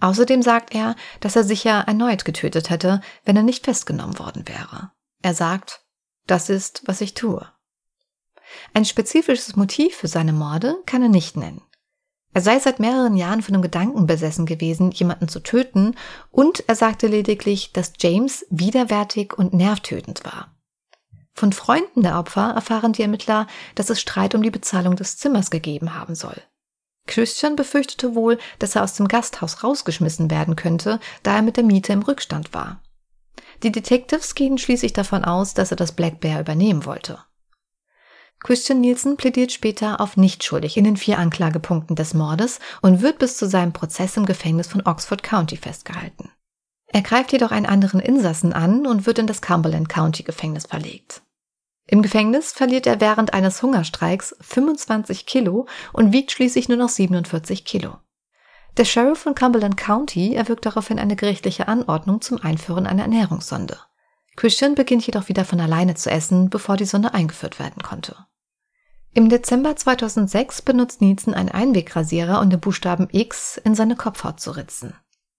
Außerdem 0.00 0.42
sagt 0.42 0.74
er, 0.74 0.96
dass 1.20 1.36
er 1.36 1.44
sicher 1.44 1.84
erneut 1.86 2.24
getötet 2.24 2.70
hätte, 2.70 3.00
wenn 3.24 3.36
er 3.36 3.42
nicht 3.42 3.66
festgenommen 3.66 4.18
worden 4.18 4.48
wäre. 4.48 4.90
Er 5.22 5.34
sagt, 5.34 5.79
das 6.30 6.48
ist, 6.48 6.82
was 6.86 7.00
ich 7.00 7.14
tue. 7.14 7.46
Ein 8.74 8.84
spezifisches 8.84 9.56
Motiv 9.56 9.96
für 9.96 10.08
seine 10.08 10.32
Morde 10.32 10.76
kann 10.86 11.02
er 11.02 11.08
nicht 11.08 11.36
nennen. 11.36 11.62
Er 12.32 12.40
sei 12.40 12.58
seit 12.60 12.78
mehreren 12.78 13.16
Jahren 13.16 13.42
von 13.42 13.54
dem 13.54 13.62
Gedanken 13.62 14.06
besessen 14.06 14.46
gewesen, 14.46 14.92
jemanden 14.92 15.28
zu 15.28 15.40
töten, 15.40 15.96
und 16.30 16.68
er 16.68 16.76
sagte 16.76 17.08
lediglich, 17.08 17.72
dass 17.72 17.92
James 17.98 18.46
widerwärtig 18.50 19.36
und 19.36 19.52
nervtötend 19.52 20.24
war. 20.24 20.54
Von 21.32 21.52
Freunden 21.52 22.02
der 22.02 22.18
Opfer 22.18 22.52
erfahren 22.54 22.92
die 22.92 23.02
Ermittler, 23.02 23.46
dass 23.74 23.90
es 23.90 24.00
Streit 24.00 24.34
um 24.34 24.42
die 24.42 24.50
Bezahlung 24.50 24.94
des 24.94 25.16
Zimmers 25.16 25.50
gegeben 25.50 25.94
haben 25.94 26.14
soll. 26.14 26.40
Christian 27.06 27.56
befürchtete 27.56 28.14
wohl, 28.14 28.38
dass 28.60 28.76
er 28.76 28.84
aus 28.84 28.94
dem 28.94 29.08
Gasthaus 29.08 29.64
rausgeschmissen 29.64 30.30
werden 30.30 30.54
könnte, 30.54 31.00
da 31.24 31.36
er 31.36 31.42
mit 31.42 31.56
der 31.56 31.64
Miete 31.64 31.92
im 31.92 32.02
Rückstand 32.02 32.54
war. 32.54 32.80
Die 33.62 33.72
Detectives 33.72 34.34
gehen 34.34 34.58
schließlich 34.58 34.92
davon 34.92 35.24
aus, 35.24 35.54
dass 35.54 35.70
er 35.70 35.76
das 35.76 35.92
Black 35.92 36.20
Bear 36.20 36.40
übernehmen 36.40 36.86
wollte. 36.86 37.18
Christian 38.42 38.80
Nielsen 38.80 39.18
plädiert 39.18 39.52
später 39.52 40.00
auf 40.00 40.16
nicht 40.16 40.42
schuldig 40.44 40.78
in 40.78 40.84
den 40.84 40.96
vier 40.96 41.18
Anklagepunkten 41.18 41.94
des 41.94 42.14
Mordes 42.14 42.58
und 42.80 43.02
wird 43.02 43.18
bis 43.18 43.36
zu 43.36 43.46
seinem 43.46 43.74
Prozess 43.74 44.16
im 44.16 44.24
Gefängnis 44.24 44.66
von 44.66 44.86
Oxford 44.86 45.22
County 45.22 45.58
festgehalten. 45.58 46.30
Er 46.86 47.02
greift 47.02 47.32
jedoch 47.32 47.50
einen 47.50 47.66
anderen 47.66 48.00
Insassen 48.00 48.54
an 48.54 48.86
und 48.86 49.04
wird 49.04 49.18
in 49.18 49.26
das 49.26 49.42
Cumberland 49.42 49.90
County 49.90 50.22
Gefängnis 50.22 50.66
verlegt. 50.66 51.22
Im 51.86 52.02
Gefängnis 52.02 52.52
verliert 52.52 52.86
er 52.86 53.00
während 53.00 53.34
eines 53.34 53.62
Hungerstreiks 53.62 54.34
25 54.40 55.26
Kilo 55.26 55.66
und 55.92 56.12
wiegt 56.12 56.32
schließlich 56.32 56.68
nur 56.68 56.78
noch 56.78 56.88
47 56.88 57.64
Kilo. 57.64 57.98
Der 58.80 58.86
Sheriff 58.86 59.18
von 59.18 59.34
Cumberland 59.34 59.76
County 59.76 60.34
erwirkt 60.34 60.64
daraufhin 60.64 60.98
eine 60.98 61.14
gerichtliche 61.14 61.68
Anordnung 61.68 62.22
zum 62.22 62.40
Einführen 62.40 62.86
einer 62.86 63.02
Ernährungssonde. 63.02 63.78
Christian 64.36 64.74
beginnt 64.74 65.06
jedoch 65.06 65.28
wieder 65.28 65.44
von 65.44 65.60
alleine 65.60 65.96
zu 65.96 66.10
essen, 66.10 66.48
bevor 66.48 66.78
die 66.78 66.86
Sonde 66.86 67.12
eingeführt 67.12 67.58
werden 67.58 67.82
konnte. 67.82 68.16
Im 69.12 69.28
Dezember 69.28 69.76
2006 69.76 70.62
benutzt 70.62 71.02
Nielsen 71.02 71.34
einen 71.34 71.50
Einwegrasierer, 71.50 72.40
um 72.40 72.48
den 72.48 72.58
Buchstaben 72.58 73.08
X 73.12 73.58
in 73.58 73.74
seine 73.74 73.96
Kopfhaut 73.96 74.40
zu 74.40 74.52
ritzen. 74.52 74.94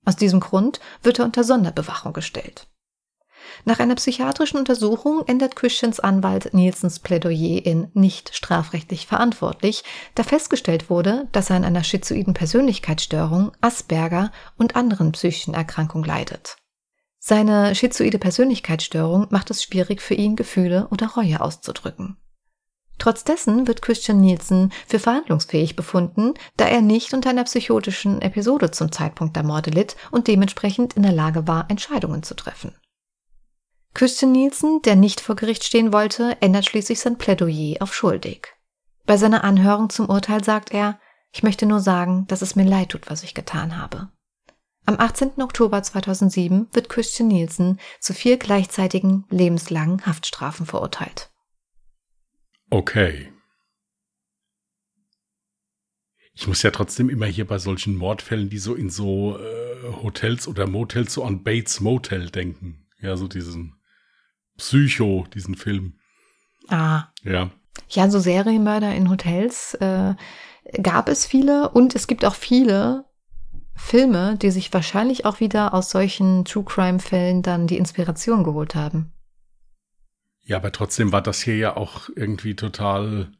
Aus 0.05 0.15
diesem 0.15 0.39
Grund 0.39 0.79
wird 1.01 1.17
er 1.17 1.25
unter 1.25 1.43
Sonderbewachung 1.43 2.13
gestellt. 2.13 2.67
Nach 3.65 3.79
einer 3.79 3.95
psychiatrischen 3.95 4.57
Untersuchung 4.57 5.23
ändert 5.27 5.55
Christians 5.55 5.99
Anwalt 5.99 6.53
Nielsens 6.53 6.99
Plädoyer 6.99 7.65
in 7.65 7.89
nicht 7.93 8.35
strafrechtlich 8.35 9.07
verantwortlich, 9.07 9.83
da 10.15 10.23
festgestellt 10.23 10.89
wurde, 10.89 11.27
dass 11.31 11.49
er 11.49 11.57
an 11.57 11.65
einer 11.65 11.83
schizoiden 11.83 12.33
Persönlichkeitsstörung, 12.33 13.51
Asperger 13.61 14.31
und 14.57 14.75
anderen 14.75 15.11
psychischen 15.11 15.53
Erkrankungen 15.53 16.05
leidet. 16.05 16.57
Seine 17.19 17.75
schizoide 17.75 18.17
Persönlichkeitsstörung 18.17 19.27
macht 19.29 19.51
es 19.51 19.61
schwierig 19.61 20.01
für 20.01 20.15
ihn, 20.15 20.35
Gefühle 20.35 20.87
oder 20.89 21.07
Reue 21.07 21.39
auszudrücken. 21.39 22.17
Trotz 22.97 23.23
dessen 23.23 23.67
wird 23.67 23.81
Christian 23.81 24.21
Nielsen 24.21 24.71
für 24.87 24.99
verhandlungsfähig 24.99 25.75
befunden, 25.75 26.35
da 26.57 26.65
er 26.65 26.81
nicht 26.81 27.13
unter 27.13 27.31
einer 27.31 27.45
psychotischen 27.45 28.21
Episode 28.21 28.69
zum 28.69 28.91
Zeitpunkt 28.91 29.35
der 29.35 29.43
Morde 29.43 29.71
litt 29.71 29.95
und 30.11 30.27
dementsprechend 30.27 30.93
in 30.93 31.01
der 31.01 31.11
Lage 31.11 31.47
war, 31.47 31.65
Entscheidungen 31.69 32.21
zu 32.21 32.35
treffen. 32.35 32.75
Christian 33.93 34.31
Nielsen, 34.31 34.81
der 34.83 34.95
nicht 34.95 35.21
vor 35.21 35.35
Gericht 35.35 35.63
stehen 35.63 35.91
wollte, 35.91 36.37
ändert 36.41 36.65
schließlich 36.65 36.99
sein 36.99 37.17
Plädoyer 37.17 37.81
auf 37.81 37.93
schuldig. 37.93 38.47
Bei 39.05 39.17
seiner 39.17 39.43
Anhörung 39.43 39.89
zum 39.89 40.09
Urteil 40.09 40.43
sagt 40.43 40.71
er, 40.71 40.99
ich 41.33 41.43
möchte 41.43 41.65
nur 41.65 41.79
sagen, 41.79 42.25
dass 42.27 42.41
es 42.41 42.55
mir 42.55 42.65
leid 42.65 42.89
tut, 42.89 43.09
was 43.09 43.23
ich 43.23 43.33
getan 43.33 43.77
habe. 43.77 44.09
Am 44.85 44.99
18. 44.99 45.41
Oktober 45.41 45.83
2007 45.83 46.67
wird 46.73 46.89
Christian 46.89 47.27
Nielsen 47.27 47.79
zu 47.99 48.13
vier 48.13 48.37
gleichzeitigen 48.37 49.25
lebenslangen 49.29 50.05
Haftstrafen 50.05 50.65
verurteilt. 50.65 51.29
Okay. 52.69 53.31
Ich 56.33 56.47
muss 56.47 56.63
ja 56.63 56.71
trotzdem 56.71 57.09
immer 57.09 57.27
hier 57.27 57.45
bei 57.45 57.59
solchen 57.59 57.95
Mordfällen, 57.95 58.49
die 58.49 58.57
so 58.57 58.73
in 58.73 58.89
so 58.89 59.37
äh, 59.37 59.93
Hotels 60.01 60.47
oder 60.47 60.65
Motels 60.65 61.13
so 61.13 61.23
an 61.23 61.43
Bates 61.43 61.81
Motel 61.81 62.29
denken. 62.29 62.87
Ja, 62.99 63.17
so 63.17 63.27
diesen 63.27 63.80
Psycho, 64.61 65.25
diesen 65.33 65.55
Film. 65.55 65.93
Ah. 66.69 67.05
Ja. 67.23 67.49
Ja, 67.89 68.09
so 68.09 68.19
Serienmörder 68.19 68.93
in 68.93 69.09
Hotels 69.09 69.73
äh, 69.75 70.13
gab 70.81 71.09
es 71.09 71.25
viele 71.25 71.69
und 71.69 71.95
es 71.95 72.05
gibt 72.05 72.23
auch 72.23 72.35
viele 72.35 73.05
Filme, 73.75 74.37
die 74.37 74.51
sich 74.51 74.71
wahrscheinlich 74.71 75.25
auch 75.25 75.39
wieder 75.39 75.73
aus 75.73 75.89
solchen 75.89 76.45
True 76.45 76.63
Crime 76.63 76.99
Fällen 76.99 77.41
dann 77.41 77.65
die 77.65 77.77
Inspiration 77.77 78.43
geholt 78.43 78.75
haben. 78.75 79.11
Ja, 80.43 80.57
aber 80.57 80.71
trotzdem 80.71 81.11
war 81.11 81.23
das 81.23 81.41
hier 81.41 81.57
ja 81.57 81.75
auch 81.75 82.09
irgendwie 82.15 82.55
total, 82.55 83.31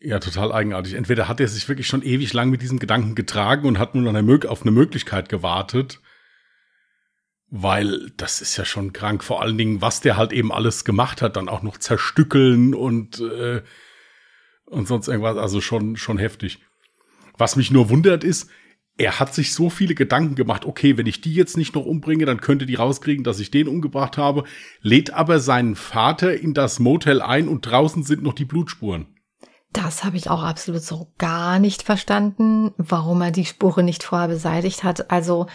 ja, 0.00 0.20
total 0.20 0.52
eigenartig. 0.52 0.94
Entweder 0.94 1.28
hat 1.28 1.38
er 1.38 1.48
sich 1.48 1.68
wirklich 1.68 1.86
schon 1.86 2.02
ewig 2.02 2.32
lang 2.32 2.48
mit 2.48 2.62
diesem 2.62 2.78
Gedanken 2.78 3.14
getragen 3.14 3.68
und 3.68 3.78
hat 3.78 3.94
nur 3.94 4.50
auf 4.50 4.62
eine 4.62 4.70
Möglichkeit 4.70 5.28
gewartet, 5.28 6.00
weil 7.50 8.10
das 8.16 8.40
ist 8.40 8.56
ja 8.56 8.64
schon 8.64 8.92
krank. 8.92 9.24
Vor 9.24 9.42
allen 9.42 9.58
Dingen, 9.58 9.82
was 9.82 10.00
der 10.00 10.16
halt 10.16 10.32
eben 10.32 10.52
alles 10.52 10.84
gemacht 10.84 11.20
hat, 11.20 11.36
dann 11.36 11.48
auch 11.48 11.62
noch 11.62 11.78
zerstückeln 11.78 12.74
und, 12.74 13.20
äh, 13.20 13.62
und 14.66 14.86
sonst 14.86 15.08
irgendwas. 15.08 15.36
Also 15.36 15.60
schon, 15.60 15.96
schon 15.96 16.18
heftig. 16.18 16.60
Was 17.36 17.56
mich 17.56 17.70
nur 17.70 17.90
wundert 17.90 18.22
ist, 18.22 18.50
er 18.98 19.18
hat 19.18 19.34
sich 19.34 19.54
so 19.54 19.70
viele 19.70 19.94
Gedanken 19.94 20.34
gemacht, 20.34 20.66
okay, 20.66 20.98
wenn 20.98 21.06
ich 21.06 21.22
die 21.22 21.34
jetzt 21.34 21.56
nicht 21.56 21.74
noch 21.74 21.86
umbringe, 21.86 22.26
dann 22.26 22.40
könnte 22.40 22.66
die 22.66 22.74
rauskriegen, 22.74 23.24
dass 23.24 23.40
ich 23.40 23.50
den 23.50 23.66
umgebracht 23.66 24.18
habe, 24.18 24.44
lädt 24.82 25.12
aber 25.12 25.40
seinen 25.40 25.74
Vater 25.74 26.38
in 26.38 26.52
das 26.54 26.78
Motel 26.78 27.22
ein 27.22 27.48
und 27.48 27.62
draußen 27.62 28.02
sind 28.02 28.22
noch 28.22 28.34
die 28.34 28.44
Blutsspuren. 28.44 29.06
Das 29.72 30.04
habe 30.04 30.16
ich 30.16 30.28
auch 30.28 30.42
absolut 30.42 30.82
so 30.82 31.12
gar 31.16 31.58
nicht 31.58 31.82
verstanden, 31.82 32.72
warum 32.76 33.22
er 33.22 33.30
die 33.30 33.46
Spuren 33.46 33.86
nicht 33.86 34.02
vorher 34.02 34.28
beseitigt 34.28 34.84
hat. 34.84 35.10
Also 35.10 35.46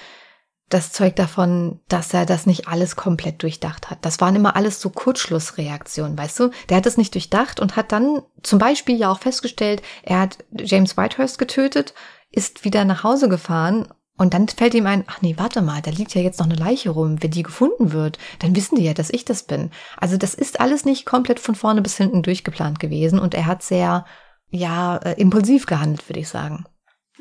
das 0.69 0.91
zeugt 0.91 1.19
davon, 1.19 1.80
dass 1.88 2.13
er 2.13 2.25
das 2.25 2.47
nicht 2.47 2.67
alles 2.67 2.95
komplett 2.95 3.43
durchdacht 3.43 3.91
hat. 3.91 3.99
Das 4.01 4.19
waren 4.19 4.36
immer 4.36 4.56
alles 4.56 4.82
so 4.82 4.89
Kurzschlussreaktionen, 4.89 6.17
weißt 6.17 6.39
du? 6.39 6.49
Der 6.69 6.78
hat 6.78 6.86
es 6.88 6.97
nicht 6.97 7.13
durchdacht 7.13 7.60
und 7.60 7.75
hat 7.75 7.91
dann 7.91 8.21
zum 8.41 8.58
Beispiel 8.58 8.97
ja 8.97 9.12
auch 9.12 9.19
festgestellt, 9.19 9.84
er 10.04 10.21
hat 10.21 10.43
James 10.58 10.97
Whitehurst 10.97 11.38
getötet, 11.38 11.93
ist 12.32 12.65
wieder 12.65 12.84
nach 12.84 13.04
Hause 13.04 13.30
gefahren 13.30 13.88
und 14.17 14.34
dann 14.34 14.47
fällt 14.47 14.73
ihm 14.73 14.88
ein, 14.88 15.04
ach 15.08 15.21
nee, 15.21 15.36
warte 15.38 15.62
mal, 15.62 15.82
da 15.82 15.91
liegt 15.91 16.15
ja 16.15 16.21
jetzt 16.21 16.39
noch 16.39 16.47
eine 16.47 16.56
Leiche 16.56 16.89
rum. 16.89 17.21
Wenn 17.21 17.32
die 17.32 17.43
gefunden 17.43 17.91
wird, 17.91 18.17
dann 18.39 18.56
wissen 18.56 18.75
die 18.75 18.86
ja, 18.86 18.93
dass 18.93 19.12
ich 19.12 19.25
das 19.25 19.43
bin. 19.43 19.71
Also 19.97 20.17
das 20.17 20.34
ist 20.34 20.60
alles 20.60 20.86
nicht 20.86 21.06
komplett 21.06 21.39
von 21.39 21.54
vorne 21.54 21.82
bis 21.82 21.97
hinten 21.97 22.23
durchgeplant 22.23 22.80
gewesen 22.80 23.19
und 23.19 23.36
er 23.36 23.45
hat 23.45 23.62
sehr, 23.62 24.06
ja, 24.49 24.97
äh, 24.97 25.19
impulsiv 25.19 25.65
gehandelt, 25.65 26.08
würde 26.10 26.21
ich 26.21 26.30
sagen. 26.30 26.65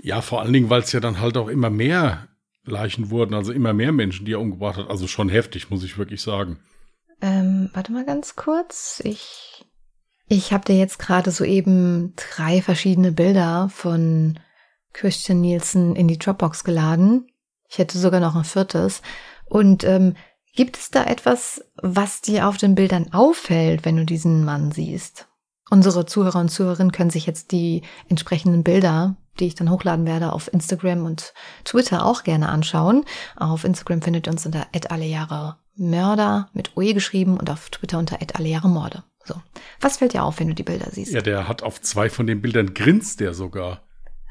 Ja, 0.01 0.23
vor 0.23 0.41
allen 0.41 0.53
Dingen, 0.53 0.71
weil 0.71 0.81
es 0.81 0.93
ja 0.93 1.01
dann 1.01 1.21
halt 1.21 1.37
auch 1.37 1.49
immer 1.49 1.71
mehr 1.71 2.29
Leichen 2.65 3.11
wurden, 3.11 3.35
also 3.35 3.53
immer 3.53 3.73
mehr 3.73 3.93
Menschen, 3.93 4.25
die 4.27 4.33
er 4.33 4.41
umgebracht 4.41 4.79
hat. 4.79 4.89
Also 4.89 5.07
schon 5.07 5.29
heftig, 5.29 5.71
muss 5.71 5.85
ich 5.85 5.99
wirklich 5.99 6.23
sagen. 6.23 6.59
Ähm, 7.21 7.71
warte 7.73 7.93
mal 7.93 8.05
ganz 8.05 8.37
kurz. 8.37 9.01
Ich, 9.05 9.65
ich 10.29 10.53
habe 10.53 10.65
dir 10.65 10.77
jetzt 10.77 10.99
gerade 10.99 11.31
soeben 11.31 12.15
drei 12.17 12.63
verschiedene 12.63 13.13
Bilder 13.13 13.69
von 13.73 14.39
Christian 14.93 15.41
Nielsen 15.41 15.97
in 15.97 16.09
die 16.09 16.19
Dropbox 16.19 16.65
geladen. 16.65 17.27
Ich 17.69 17.79
hätte 17.79 17.99
sogar 17.99 18.21
noch 18.21 18.37
ein 18.37 18.45
viertes. 18.45 19.03
Und 19.47 19.85
ähm, 19.85 20.17
gibt 20.55 20.77
es 20.77 20.91
da 20.91 21.05
etwas, 21.05 21.65
was 21.83 22.21
dir 22.21 22.49
auf 22.49 22.57
den 22.57 22.75
Bildern 22.75 23.13
auffällt, 23.13 23.85
wenn 23.85 23.97
du 23.97 24.05
diesen 24.05 24.45
Mann 24.45 24.73
siehst? 24.73 25.29
Unsere 25.71 26.07
Zuhörer 26.07 26.41
und 26.41 26.51
Zuhörerinnen 26.51 26.93
können 26.93 27.11
sich 27.11 27.27
jetzt 27.27 27.53
die 27.53 27.83
entsprechenden 28.09 28.63
Bilder 28.63 29.17
die 29.41 29.47
ich 29.47 29.55
dann 29.55 29.71
hochladen 29.71 30.07
werde, 30.07 30.33
auf 30.33 30.53
Instagram 30.53 31.05
und 31.05 31.33
Twitter 31.65 32.07
auch 32.07 32.23
gerne 32.25 32.49
anschauen. 32.49 33.05
Auf 33.37 33.65
Instagram 33.65 34.03
findet 34.03 34.27
ihr 34.27 34.33
uns 34.33 34.47
unter 34.47 34.67
Mörder 35.77 36.49
mit 36.53 36.77
OE 36.77 36.95
geschrieben 36.95 37.37
und 37.37 37.51
auf 37.51 37.71
Twitter 37.71 37.99
unter 37.99 38.19
Morde. 38.69 39.05
So. 39.25 39.35
Was 39.81 39.97
fällt 39.97 40.13
dir 40.13 40.23
auf, 40.23 40.39
wenn 40.39 40.49
du 40.49 40.55
die 40.55 40.63
Bilder 40.63 40.89
siehst? 40.91 41.13
Ja, 41.13 41.23
der 41.23 41.49
hat 41.49 41.63
auf 41.63 41.81
zwei 41.81 42.11
von 42.11 42.27
den 42.27 42.43
Bildern 42.43 42.75
grinst 42.75 43.21
der 43.21 43.35
sogar. 43.35 43.83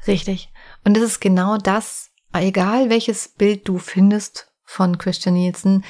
Richtig. 0.06 0.52
Und 0.84 0.96
das 0.96 1.02
ist 1.02 1.20
genau 1.20 1.56
das, 1.56 2.10
egal 2.32 2.90
welches 2.90 3.28
Bild 3.28 3.68
du 3.68 3.78
findest 3.78 4.52
von 4.64 4.98
Christian 4.98 5.34
Nielsen, 5.34 5.84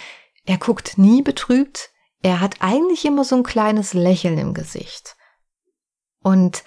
er 0.46 0.58
guckt 0.58 0.98
nie 0.98 1.22
betrübt, 1.22 1.90
er 2.22 2.40
hat 2.40 2.56
eigentlich 2.60 3.04
immer 3.04 3.24
so 3.24 3.36
ein 3.36 3.42
kleines 3.42 3.94
Lächeln 3.94 4.38
im 4.38 4.54
Gesicht. 4.54 5.16
Und 6.22 6.64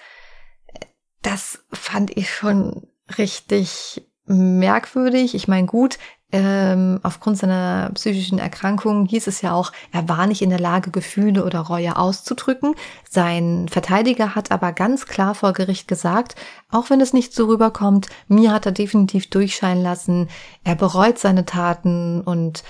das 1.22 1.64
fand 1.72 2.16
ich 2.16 2.32
schon 2.32 2.86
richtig 3.16 4.02
merkwürdig. 4.26 5.34
Ich 5.34 5.48
meine, 5.48 5.66
gut, 5.66 5.98
ähm, 6.30 7.00
aufgrund 7.02 7.38
seiner 7.38 7.90
psychischen 7.94 8.38
Erkrankung 8.38 9.06
hieß 9.06 9.26
es 9.28 9.40
ja 9.40 9.54
auch, 9.54 9.72
er 9.92 10.10
war 10.10 10.26
nicht 10.26 10.42
in 10.42 10.50
der 10.50 10.60
Lage, 10.60 10.90
Gefühle 10.90 11.44
oder 11.44 11.60
Reue 11.60 11.96
auszudrücken. 11.96 12.74
Sein 13.08 13.66
Verteidiger 13.70 14.34
hat 14.34 14.52
aber 14.52 14.72
ganz 14.72 15.06
klar 15.06 15.34
vor 15.34 15.54
Gericht 15.54 15.88
gesagt, 15.88 16.34
auch 16.70 16.90
wenn 16.90 17.00
es 17.00 17.14
nicht 17.14 17.32
so 17.34 17.46
rüberkommt, 17.46 18.08
mir 18.26 18.52
hat 18.52 18.66
er 18.66 18.72
definitiv 18.72 19.30
durchscheinen 19.30 19.82
lassen, 19.82 20.28
er 20.64 20.74
bereut 20.74 21.18
seine 21.18 21.46
Taten 21.46 22.20
und 22.20 22.62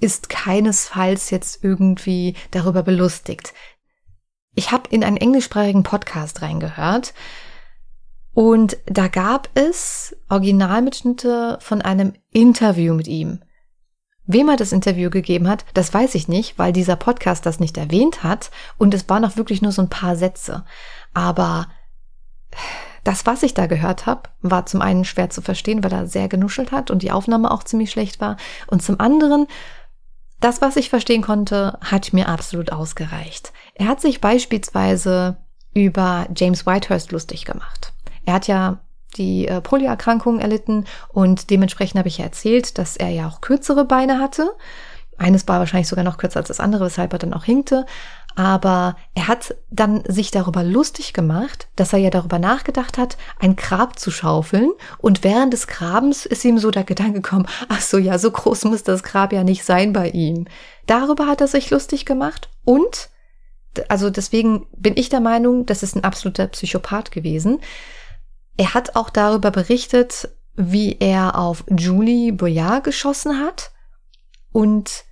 ist 0.00 0.28
keinesfalls 0.28 1.30
jetzt 1.30 1.62
irgendwie 1.62 2.34
darüber 2.50 2.82
belustigt. 2.82 3.54
Ich 4.54 4.72
habe 4.72 4.88
in 4.90 5.04
einen 5.04 5.16
englischsprachigen 5.16 5.84
Podcast 5.84 6.42
reingehört 6.42 7.14
und 8.32 8.76
da 8.86 9.08
gab 9.08 9.48
es 9.54 10.16
Originalmitschnitte 10.28 11.58
von 11.60 11.82
einem 11.82 12.12
Interview 12.30 12.94
mit 12.94 13.08
ihm. 13.08 13.40
Wem 14.26 14.48
er 14.48 14.56
das 14.56 14.72
Interview 14.72 15.10
gegeben 15.10 15.48
hat, 15.48 15.64
das 15.74 15.92
weiß 15.92 16.14
ich 16.14 16.28
nicht, 16.28 16.58
weil 16.58 16.72
dieser 16.72 16.94
Podcast 16.96 17.46
das 17.46 17.58
nicht 17.58 17.76
erwähnt 17.76 18.22
hat 18.22 18.50
und 18.78 18.94
es 18.94 19.08
waren 19.08 19.24
auch 19.24 19.36
wirklich 19.36 19.60
nur 19.60 19.72
so 19.72 19.82
ein 19.82 19.88
paar 19.88 20.14
Sätze. 20.14 20.64
Aber 21.12 21.68
das, 23.02 23.26
was 23.26 23.42
ich 23.42 23.54
da 23.54 23.66
gehört 23.66 24.06
habe, 24.06 24.28
war 24.40 24.66
zum 24.66 24.82
einen 24.82 25.04
schwer 25.04 25.30
zu 25.30 25.42
verstehen, 25.42 25.82
weil 25.82 25.92
er 25.92 26.06
sehr 26.06 26.28
genuschelt 26.28 26.70
hat 26.70 26.90
und 26.90 27.02
die 27.02 27.10
Aufnahme 27.10 27.50
auch 27.50 27.64
ziemlich 27.64 27.90
schlecht 27.90 28.20
war. 28.20 28.36
Und 28.68 28.82
zum 28.82 29.00
anderen 29.00 29.46
Das, 30.40 30.62
was 30.62 30.76
ich 30.76 30.88
verstehen 30.88 31.20
konnte, 31.22 31.78
hat 31.82 32.14
mir 32.14 32.28
absolut 32.28 32.72
ausgereicht. 32.72 33.52
Er 33.74 33.88
hat 33.88 34.00
sich 34.00 34.22
beispielsweise 34.22 35.36
über 35.74 36.26
James 36.34 36.64
Whitehurst 36.66 37.12
lustig 37.12 37.44
gemacht. 37.44 37.92
Er 38.30 38.34
hat 38.34 38.46
ja 38.46 38.78
die 39.16 39.48
äh, 39.48 39.60
Polioerkrankung 39.60 40.38
erlitten 40.38 40.84
und 41.08 41.50
dementsprechend 41.50 41.98
habe 41.98 42.06
ich 42.06 42.18
ja 42.18 42.24
erzählt, 42.26 42.78
dass 42.78 42.96
er 42.96 43.08
ja 43.08 43.26
auch 43.26 43.40
kürzere 43.40 43.84
Beine 43.84 44.20
hatte. 44.20 44.52
Eines 45.18 45.48
war 45.48 45.58
wahrscheinlich 45.58 45.88
sogar 45.88 46.04
noch 46.04 46.16
kürzer 46.16 46.38
als 46.38 46.46
das 46.46 46.60
andere, 46.60 46.84
weshalb 46.86 47.12
er 47.12 47.18
dann 47.18 47.34
auch 47.34 47.42
hinkte. 47.42 47.86
Aber 48.36 48.94
er 49.16 49.26
hat 49.26 49.56
dann 49.68 50.04
sich 50.06 50.30
darüber 50.30 50.62
lustig 50.62 51.12
gemacht, 51.12 51.66
dass 51.74 51.92
er 51.92 51.98
ja 51.98 52.10
darüber 52.10 52.38
nachgedacht 52.38 52.98
hat, 52.98 53.16
ein 53.40 53.56
Grab 53.56 53.98
zu 53.98 54.12
schaufeln. 54.12 54.70
Und 54.98 55.24
während 55.24 55.52
des 55.52 55.66
Grabens 55.66 56.24
ist 56.24 56.44
ihm 56.44 56.58
so 56.58 56.70
der 56.70 56.84
Gedanke 56.84 57.20
gekommen, 57.22 57.48
ach 57.68 57.80
so, 57.80 57.98
ja, 57.98 58.16
so 58.16 58.30
groß 58.30 58.64
muss 58.66 58.84
das 58.84 59.02
Grab 59.02 59.32
ja 59.32 59.42
nicht 59.42 59.64
sein 59.64 59.92
bei 59.92 60.08
ihm. 60.10 60.46
Darüber 60.86 61.26
hat 61.26 61.40
er 61.40 61.48
sich 61.48 61.68
lustig 61.70 62.06
gemacht. 62.06 62.48
Und, 62.64 63.10
also 63.88 64.08
deswegen 64.08 64.68
bin 64.76 64.96
ich 64.96 65.08
der 65.08 65.20
Meinung, 65.20 65.66
das 65.66 65.82
ist 65.82 65.96
ein 65.96 66.04
absoluter 66.04 66.46
Psychopath 66.46 67.10
gewesen. 67.10 67.58
Er 68.60 68.74
hat 68.74 68.94
auch 68.94 69.08
darüber 69.08 69.50
berichtet, 69.50 70.28
wie 70.54 70.98
er 71.00 71.38
auf 71.38 71.64
Julie 71.74 72.30
Boyard 72.30 72.84
geschossen 72.84 73.38
hat 73.38 73.72
und 74.52 75.04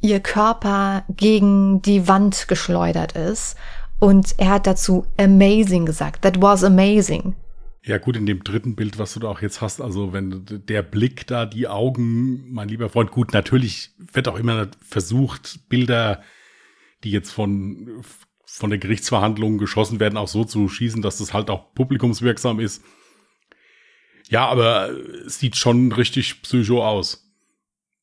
ihr 0.00 0.18
Körper 0.18 1.04
gegen 1.08 1.82
die 1.82 2.08
Wand 2.08 2.48
geschleudert 2.48 3.12
ist. 3.12 3.56
Und 4.00 4.34
er 4.38 4.48
hat 4.48 4.66
dazu 4.66 5.06
amazing 5.18 5.86
gesagt. 5.86 6.22
That 6.22 6.42
was 6.42 6.64
amazing. 6.64 7.36
Ja, 7.84 7.98
gut, 7.98 8.16
in 8.16 8.26
dem 8.26 8.42
dritten 8.42 8.74
Bild, 8.74 8.98
was 8.98 9.14
du 9.14 9.20
da 9.20 9.28
auch 9.28 9.40
jetzt 9.40 9.60
hast, 9.60 9.80
also 9.80 10.12
wenn 10.12 10.44
der 10.48 10.82
Blick 10.82 11.28
da, 11.28 11.46
die 11.46 11.68
Augen, 11.68 12.50
mein 12.50 12.68
lieber 12.68 12.90
Freund, 12.90 13.12
gut, 13.12 13.32
natürlich 13.34 13.92
wird 13.98 14.26
auch 14.26 14.36
immer 14.36 14.66
versucht, 14.80 15.68
Bilder, 15.68 16.24
die 17.04 17.12
jetzt 17.12 17.30
von, 17.30 18.02
von 18.50 18.70
der 18.70 18.78
Gerichtsverhandlung 18.78 19.58
geschossen 19.58 20.00
werden, 20.00 20.16
auch 20.16 20.28
so 20.28 20.44
zu 20.44 20.68
schießen, 20.68 21.02
dass 21.02 21.18
das 21.18 21.32
halt 21.32 21.50
auch 21.50 21.74
publikumswirksam 21.74 22.60
ist. 22.60 22.82
Ja, 24.28 24.46
aber 24.46 24.90
es 25.26 25.38
sieht 25.38 25.56
schon 25.56 25.92
richtig 25.92 26.42
psycho 26.42 26.84
aus 26.84 27.28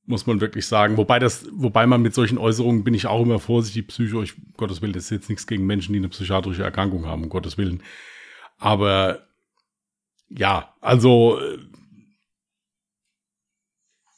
muss 0.05 0.27
man 0.27 0.41
wirklich 0.41 0.67
sagen. 0.67 0.97
Wobei 0.97 1.19
das, 1.19 1.47
wobei 1.51 1.88
man 1.88 2.01
mit 2.01 2.13
solchen 2.13 2.38
Äußerungen 2.38 2.84
bin 2.84 2.93
ich 2.93 3.08
auch 3.08 3.23
immer 3.23 3.39
vorsichtig. 3.39 3.88
Psycho, 3.88 4.21
ich, 4.21 4.34
Gottes 4.58 4.81
Willen, 4.81 4.93
das 4.93 5.05
ist 5.05 5.10
jetzt 5.10 5.29
nichts 5.29 5.47
gegen 5.47 5.65
Menschen, 5.65 5.93
die 5.93 5.99
eine 5.99 6.10
psychiatrische 6.10 6.63
Erkrankung 6.63 7.05
haben, 7.05 7.23
um 7.23 7.29
Gottes 7.29 7.58
Willen. 7.58 7.81
Aber 8.58 9.27
ja, 10.29 10.73
also 10.81 11.39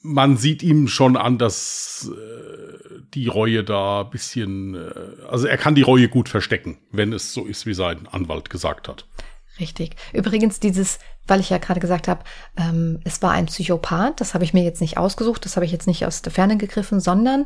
man 0.02 0.38
sieht 0.38 0.64
ihm 0.64 0.88
schon 0.88 1.18
an, 1.18 1.38
dass 1.38 2.12
äh, 2.14 2.97
die 3.14 3.28
Reue 3.28 3.64
da 3.64 4.04
bisschen, 4.04 4.76
äh, 4.76 5.26
also 5.30 5.48
er 5.48 5.58
kann 5.58 5.76
die 5.76 5.82
Reue 5.82 6.10
gut 6.10 6.30
verstecken, 6.30 6.78
wenn 6.92 7.14
es 7.14 7.34
so 7.34 7.46
ist, 7.46 7.66
wie 7.66 7.74
sein 7.74 8.08
Anwalt 8.08 8.50
gesagt 8.50 8.88
hat. 8.88 9.06
Richtig. 9.60 9.96
Übrigens 10.14 10.60
dieses, 10.60 11.00
weil 11.26 11.40
ich 11.40 11.50
ja 11.50 11.58
gerade 11.58 11.80
gesagt 11.80 12.08
habe, 12.08 12.24
ähm, 12.58 13.00
es 13.04 13.22
war 13.22 13.32
ein 13.32 13.48
Psychopath, 13.48 14.22
das 14.22 14.34
habe 14.34 14.44
ich 14.44 14.54
mir 14.54 14.64
jetzt 14.64 14.82
nicht 14.82 14.98
ausgesucht, 14.98 15.46
das 15.46 15.56
habe 15.56 15.66
ich 15.66 15.72
jetzt 15.72 15.88
nicht 15.88 16.06
aus 16.06 16.22
der 16.22 16.32
Ferne 16.32 16.58
gegriffen, 16.58 17.00
sondern 17.00 17.46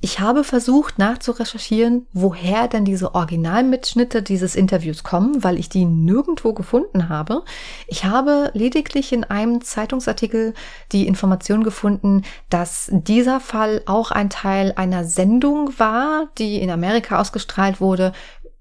ich 0.00 0.20
habe 0.20 0.44
versucht 0.44 0.98
nachzurecherchieren, 0.98 2.06
woher 2.12 2.68
denn 2.68 2.84
diese 2.84 3.14
Originalmitschnitte 3.14 4.22
dieses 4.22 4.54
Interviews 4.54 5.02
kommen, 5.02 5.42
weil 5.42 5.58
ich 5.58 5.70
die 5.70 5.86
nirgendwo 5.86 6.52
gefunden 6.52 7.08
habe. 7.08 7.44
Ich 7.86 8.04
habe 8.04 8.50
lediglich 8.52 9.12
in 9.12 9.24
einem 9.24 9.62
Zeitungsartikel 9.62 10.52
die 10.92 11.06
Information 11.06 11.64
gefunden, 11.64 12.22
dass 12.50 12.90
dieser 12.92 13.40
Fall 13.40 13.82
auch 13.86 14.10
ein 14.10 14.28
Teil 14.28 14.74
einer 14.76 15.04
Sendung 15.04 15.70
war, 15.78 16.28
die 16.36 16.60
in 16.60 16.70
Amerika 16.70 17.18
ausgestrahlt 17.18 17.80
wurde, 17.80 18.12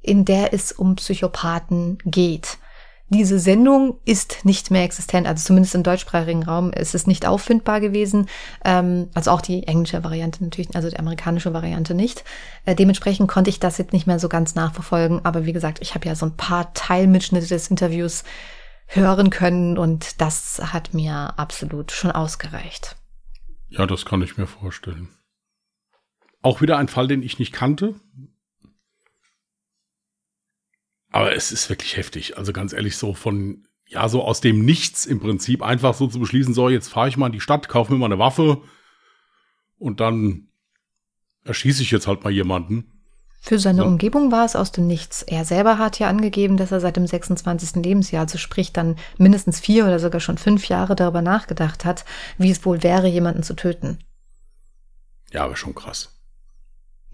in 0.02 0.24
der 0.24 0.54
es 0.54 0.72
um 0.72 0.96
Psychopathen 0.96 1.98
geht. 2.06 2.60
Diese 3.10 3.38
Sendung 3.38 4.00
ist 4.06 4.46
nicht 4.46 4.72
mehr 4.72 4.84
existent, 4.84 5.28
also 5.28 5.46
zumindest 5.46 5.76
im 5.76 5.84
deutschsprachigen 5.84 6.42
Raum 6.44 6.74
ist 6.74 6.96
es 6.96 7.06
nicht 7.06 7.28
auffindbar 7.28 7.80
gewesen. 7.80 8.28
Ähm, 8.64 9.10
also 9.14 9.30
auch 9.30 9.42
die 9.42 9.68
englische 9.68 10.04
Variante 10.04 10.44
natürlich, 10.44 10.76
also 10.76 10.90
die 10.90 10.98
amerikanische 10.98 11.54
Variante 11.54 11.94
nicht. 11.94 12.24
Äh, 12.66 12.74
dementsprechend 12.74 13.30
konnte 13.30 13.52
ich 13.52 13.60
das 13.60 13.78
jetzt 13.78 13.94
nicht 13.94 14.08
mehr 14.08 14.18
so 14.18 14.28
ganz 14.28 14.56
nachverfolgen. 14.56 15.24
Aber 15.24 15.46
wie 15.46 15.54
gesagt, 15.54 15.80
ich 15.82 15.94
habe 15.94 16.08
ja 16.08 16.16
so 16.16 16.26
ein 16.26 16.36
paar 16.36 16.74
Teilmitschnitte 16.74 17.48
des 17.48 17.68
Interviews 17.68 18.24
hören 18.88 19.30
können 19.30 19.78
und 19.78 20.20
das 20.20 20.62
hat 20.74 20.94
mir 20.94 21.38
absolut 21.38 21.92
schon 21.92 22.12
ausgereicht. 22.12 22.96
Ja, 23.68 23.86
das 23.86 24.06
kann 24.06 24.22
ich 24.24 24.38
mir 24.38 24.48
vorstellen. 24.48 25.10
Auch 26.42 26.62
wieder 26.62 26.78
ein 26.78 26.88
Fall, 26.88 27.08
den 27.08 27.24
ich 27.24 27.40
nicht 27.40 27.54
kannte. 27.54 27.96
Aber 31.16 31.34
es 31.34 31.54
ist 31.54 31.70
wirklich 31.70 31.96
heftig. 31.96 32.38
Also 32.38 32.52
ganz 32.52 32.74
ehrlich, 32.74 32.98
so 32.98 33.14
von, 33.14 33.66
ja, 33.88 34.10
so 34.10 34.22
aus 34.22 34.42
dem 34.42 34.66
Nichts 34.66 35.06
im 35.06 35.22
Prinzip 35.22 35.62
einfach 35.62 35.94
so 35.94 36.08
zu 36.08 36.20
beschließen, 36.20 36.54
so, 36.54 36.68
jetzt 36.68 36.90
fahre 36.90 37.08
ich 37.08 37.16
mal 37.16 37.28
in 37.28 37.32
die 37.32 37.40
Stadt, 37.40 37.70
kaufe 37.70 37.94
mir 37.94 38.00
mal 38.00 38.08
eine 38.08 38.20
Waffe 38.20 38.64
und 39.78 40.02
dann 40.02 40.50
erschieße 41.46 41.84
ich 41.84 41.92
jetzt 41.92 42.08
halt 42.08 42.26
mal 42.26 42.32
jemanden. 42.32 42.92
Für 43.40 43.60
seine 43.60 43.84
so. 43.84 43.88
Umgebung 43.88 44.30
war 44.34 44.44
es 44.44 44.58
aus 44.58 44.74
dem 44.74 44.88
Nichts. 44.88 45.22
Er 45.22 45.46
selber 45.46 45.78
hat 45.78 46.00
ja 46.00 46.10
angegeben, 46.10 46.58
dass 46.58 46.74
er 46.74 46.82
seit 46.82 46.98
dem 46.98 47.08
26. 47.08 47.82
Lebensjahr, 47.82 48.24
also 48.24 48.38
sprich 48.38 48.74
dann 48.74 48.98
mindestens 49.18 49.62
vier 49.62 49.86
oder 49.86 50.00
sogar 50.00 50.20
schon 50.20 50.38
fünf 50.38 50.68
Jahre 50.68 50.98
darüber 50.98 51.22
nachgedacht 51.22 51.86
hat, 51.86 52.04
wie 52.38 52.52
es 52.52 52.66
wohl 52.66 52.84
wäre, 52.84 53.08
jemanden 53.08 53.42
zu 53.42 53.56
töten. 53.56 54.00
Ja, 55.32 55.46
aber 55.46 55.56
schon 55.56 55.76
krass. 55.76 56.15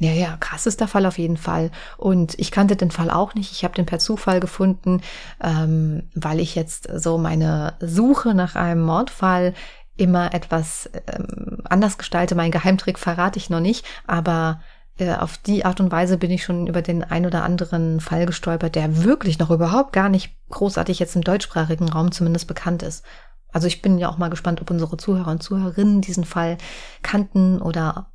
Ja, 0.01 0.13
ja, 0.13 0.35
krass 0.39 0.65
ist 0.65 0.79
der 0.79 0.87
Fall 0.87 1.05
auf 1.05 1.19
jeden 1.19 1.37
Fall. 1.37 1.69
Und 1.95 2.33
ich 2.39 2.49
kannte 2.49 2.75
den 2.75 2.89
Fall 2.89 3.11
auch 3.11 3.35
nicht. 3.35 3.51
Ich 3.51 3.63
habe 3.63 3.75
den 3.75 3.85
per 3.85 3.99
Zufall 3.99 4.39
gefunden, 4.39 5.01
ähm, 5.43 6.09
weil 6.15 6.39
ich 6.39 6.55
jetzt 6.55 6.89
so 6.95 7.19
meine 7.19 7.75
Suche 7.79 8.33
nach 8.33 8.55
einem 8.55 8.81
Mordfall 8.81 9.53
immer 9.97 10.33
etwas 10.33 10.89
ähm, 11.05 11.59
anders 11.65 11.99
gestalte. 11.99 12.33
Mein 12.33 12.49
Geheimtrick 12.49 12.97
verrate 12.97 13.37
ich 13.37 13.51
noch 13.51 13.59
nicht, 13.59 13.85
aber 14.07 14.61
äh, 14.97 15.13
auf 15.13 15.37
die 15.37 15.65
Art 15.65 15.79
und 15.79 15.91
Weise 15.91 16.17
bin 16.17 16.31
ich 16.31 16.43
schon 16.43 16.65
über 16.65 16.81
den 16.81 17.03
ein 17.03 17.27
oder 17.27 17.43
anderen 17.43 17.99
Fall 17.99 18.25
gestolpert, 18.25 18.73
der 18.73 19.03
wirklich 19.03 19.37
noch 19.37 19.51
überhaupt 19.51 19.93
gar 19.93 20.09
nicht 20.09 20.35
großartig 20.49 20.97
jetzt 20.97 21.15
im 21.15 21.21
deutschsprachigen 21.21 21.89
Raum 21.89 22.11
zumindest 22.11 22.47
bekannt 22.47 22.81
ist. 22.81 23.05
Also 23.51 23.67
ich 23.67 23.83
bin 23.83 23.99
ja 23.99 24.09
auch 24.09 24.17
mal 24.17 24.29
gespannt, 24.29 24.61
ob 24.61 24.71
unsere 24.71 24.97
Zuhörer 24.97 25.29
und 25.29 25.43
Zuhörerinnen 25.43 26.01
diesen 26.01 26.23
Fall 26.23 26.57
kannten 27.03 27.61
oder 27.61 28.10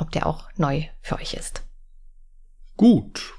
ob 0.00 0.10
der 0.10 0.26
auch 0.26 0.50
neu 0.56 0.84
für 1.00 1.16
euch 1.16 1.34
ist. 1.34 1.62
Gut. 2.76 3.34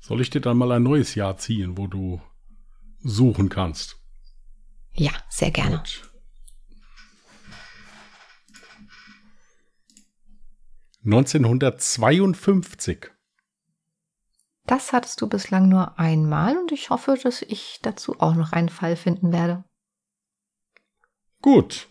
Soll 0.00 0.20
ich 0.20 0.30
dir 0.30 0.40
dann 0.40 0.56
mal 0.56 0.72
ein 0.72 0.82
neues 0.82 1.14
Jahr 1.14 1.36
ziehen, 1.36 1.78
wo 1.78 1.86
du 1.86 2.20
suchen 2.98 3.48
kannst? 3.48 4.00
Ja, 4.92 5.12
sehr 5.28 5.50
gerne. 5.50 5.78
Gut. 5.78 6.08
1952. 11.04 13.10
Das 14.66 14.92
hattest 14.92 15.20
du 15.20 15.28
bislang 15.28 15.68
nur 15.68 15.98
einmal 15.98 16.56
und 16.56 16.70
ich 16.70 16.90
hoffe, 16.90 17.18
dass 17.20 17.42
ich 17.42 17.80
dazu 17.82 18.20
auch 18.20 18.36
noch 18.36 18.52
einen 18.52 18.68
Fall 18.68 18.94
finden 18.96 19.32
werde. 19.32 19.64
Gut. 21.40 21.88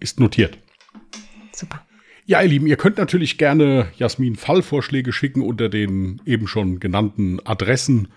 Ist 0.00 0.18
notiert. 0.18 0.58
Super. 1.52 1.86
Ja, 2.26 2.42
ihr 2.42 2.48
Lieben, 2.48 2.66
ihr 2.66 2.76
könnt 2.76 2.98
natürlich 2.98 3.38
gerne 3.38 3.90
Jasmin 3.96 4.36
Fallvorschläge 4.36 5.12
schicken 5.12 5.42
unter 5.42 5.68
den 5.68 6.20
eben 6.24 6.46
schon 6.46 6.80
genannten 6.80 7.44
Adressen. 7.44 8.08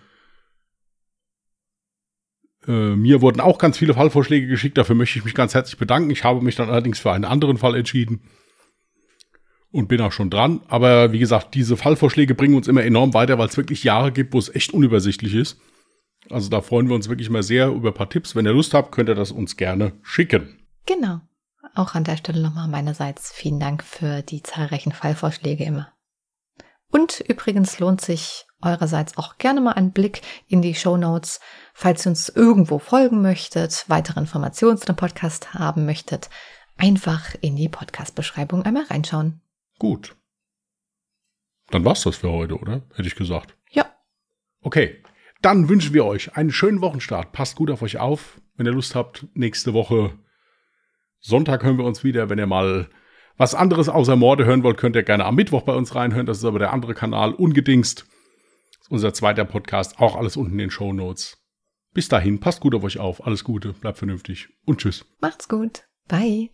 Äh, 2.68 2.96
mir 2.96 3.22
wurden 3.22 3.42
auch 3.42 3.58
ganz 3.58 3.78
viele 3.78 3.96
Fallvorschläge 3.96 4.48
geschickt, 4.48 4.78
dafür 4.78 4.96
möchte 4.96 5.20
ich 5.20 5.26
mich 5.26 5.34
ganz 5.34 5.54
herzlich 5.54 5.78
bedanken. 5.78 6.10
Ich 6.12 6.24
habe 6.24 6.42
mich 6.42 6.56
dann 6.56 6.70
allerdings 6.70 7.00
für 7.00 7.12
einen 7.12 7.26
anderen 7.26 7.58
Fall 7.58 7.76
entschieden 7.76 8.22
und 9.72 9.88
bin 9.88 10.00
auch 10.00 10.12
schon 10.12 10.30
dran. 10.30 10.62
Aber 10.68 11.12
wie 11.12 11.20
gesagt, 11.20 11.56
diese 11.56 11.76
Fallvorschläge 11.76 12.36
bringen 12.36 12.56
uns 12.56 12.68
immer 12.68 12.84
enorm 12.84 13.14
weiter, 13.14 13.40
weil 13.40 13.48
es 13.48 13.58
wirklich 13.58 13.84
Jahre 13.84 14.12
gibt, 14.12 14.34
wo 14.34 14.40
es 14.40 14.54
echt 14.54 14.74
unübersichtlich 14.74 15.34
ist. 15.34 15.60
Also 16.30 16.50
da 16.50 16.62
freuen 16.62 16.88
wir 16.88 16.96
uns 16.96 17.10
wirklich 17.10 17.30
mal 17.30 17.44
sehr 17.44 17.70
über 17.70 17.90
ein 17.90 17.96
paar 17.96 18.10
Tipps. 18.10 18.36
Wenn 18.36 18.46
ihr 18.46 18.54
Lust 18.54 18.74
habt, 18.74 18.92
könnt 18.92 19.10
ihr 19.10 19.16
das 19.16 19.32
uns 19.32 19.58
gerne 19.58 19.94
schicken. 20.04 20.60
Genau. 20.86 21.22
Auch 21.76 21.96
an 21.96 22.04
der 22.04 22.18
Stelle 22.18 22.42
nochmal 22.42 22.68
meinerseits 22.68 23.32
vielen 23.32 23.60
Dank 23.60 23.84
für 23.84 24.22
die 24.22 24.44
zahlreichen 24.44 24.92
Fallvorschläge 24.92 25.64
immer. 25.64 25.92
Und 26.92 27.22
übrigens 27.22 27.80
lohnt 27.80 28.02
sich 28.02 28.46
eurerseits 28.62 29.18
auch 29.18 29.38
gerne 29.40 29.62
mal 29.62 29.74
ein 29.74 29.92
Blick 29.92 30.22
in 30.48 30.62
die 30.62 30.76
Show 30.76 30.96
Notes, 30.96 31.40
falls 31.74 32.06
ihr 32.06 32.12
uns 32.12 32.30
irgendwo 32.30 32.78
folgen 32.78 33.22
möchtet, 33.22 33.86
weitere 33.88 34.20
Informationen 34.20 34.78
zu 34.78 34.86
dem 34.86 34.96
Podcast 34.96 35.56
haben 35.56 35.86
möchtet, 35.86 36.30
einfach 36.78 37.36
in 37.42 37.56
die 37.56 37.70
Podcast-Beschreibung 37.70 38.64
einmal 38.64 38.84
reinschauen. 38.84 39.42
Gut. 39.80 40.16
dann 41.72 41.84
war's 41.84 42.04
das 42.04 42.18
für 42.18 42.32
heute, 42.32 42.58
oder? 42.58 42.84
Hätte 42.96 43.08
ich 43.08 43.16
gesagt. 43.16 43.58
Ja. 43.72 43.92
Okay. 44.62 45.04
Dann 45.42 45.68
wünschen 45.68 45.94
wir 45.94 46.06
euch 46.06 46.38
einen 46.38 46.52
schönen 46.52 46.80
Wochenstart. 46.80 47.34
Passt 47.34 47.58
gut 47.58 47.70
auf 47.70 47.82
euch 47.82 47.98
auf. 47.98 48.40
Wenn 48.56 48.68
ihr 48.68 48.72
Lust 48.72 48.96
habt, 48.96 49.26
nächste 49.34 49.74
Woche 49.74 50.18
Sonntag 51.24 51.64
hören 51.64 51.78
wir 51.78 51.86
uns 51.86 52.04
wieder. 52.04 52.30
Wenn 52.30 52.38
ihr 52.38 52.48
mal 52.48 52.90
was 53.38 53.56
anderes 53.56 53.90
außer 53.90 54.16
Morde 54.16 54.46
hören 54.46 54.64
wollt, 54.64 54.78
könnt 54.78 54.96
ihr 54.96 55.04
gerne 55.04 55.26
am 55.26 55.36
Mittwoch 55.36 55.64
bei 55.64 55.74
uns 55.74 55.96
reinhören. 55.96 56.26
Das 56.26 56.38
ist 56.38 56.46
aber 56.46 56.60
der 56.60 56.74
andere 56.74 56.94
Kanal, 56.94 57.34
Ungedingst. 57.34 58.06
Unser 58.90 59.14
zweiter 59.14 59.46
Podcast, 59.46 60.00
auch 60.00 60.16
alles 60.16 60.36
unten 60.36 60.52
in 60.52 60.58
den 60.58 60.72
Show 60.72 60.92
Notes. 60.92 61.38
Bis 61.94 62.10
dahin, 62.10 62.40
passt 62.40 62.60
gut 62.60 62.76
auf 62.76 62.84
euch 62.84 63.00
auf. 63.00 63.26
Alles 63.26 63.44
Gute, 63.44 63.74
bleibt 63.74 63.98
vernünftig 63.98 64.50
und 64.66 64.80
tschüss. 64.82 65.06
Macht's 65.22 65.48
gut. 65.48 65.86
Bye. 66.08 66.50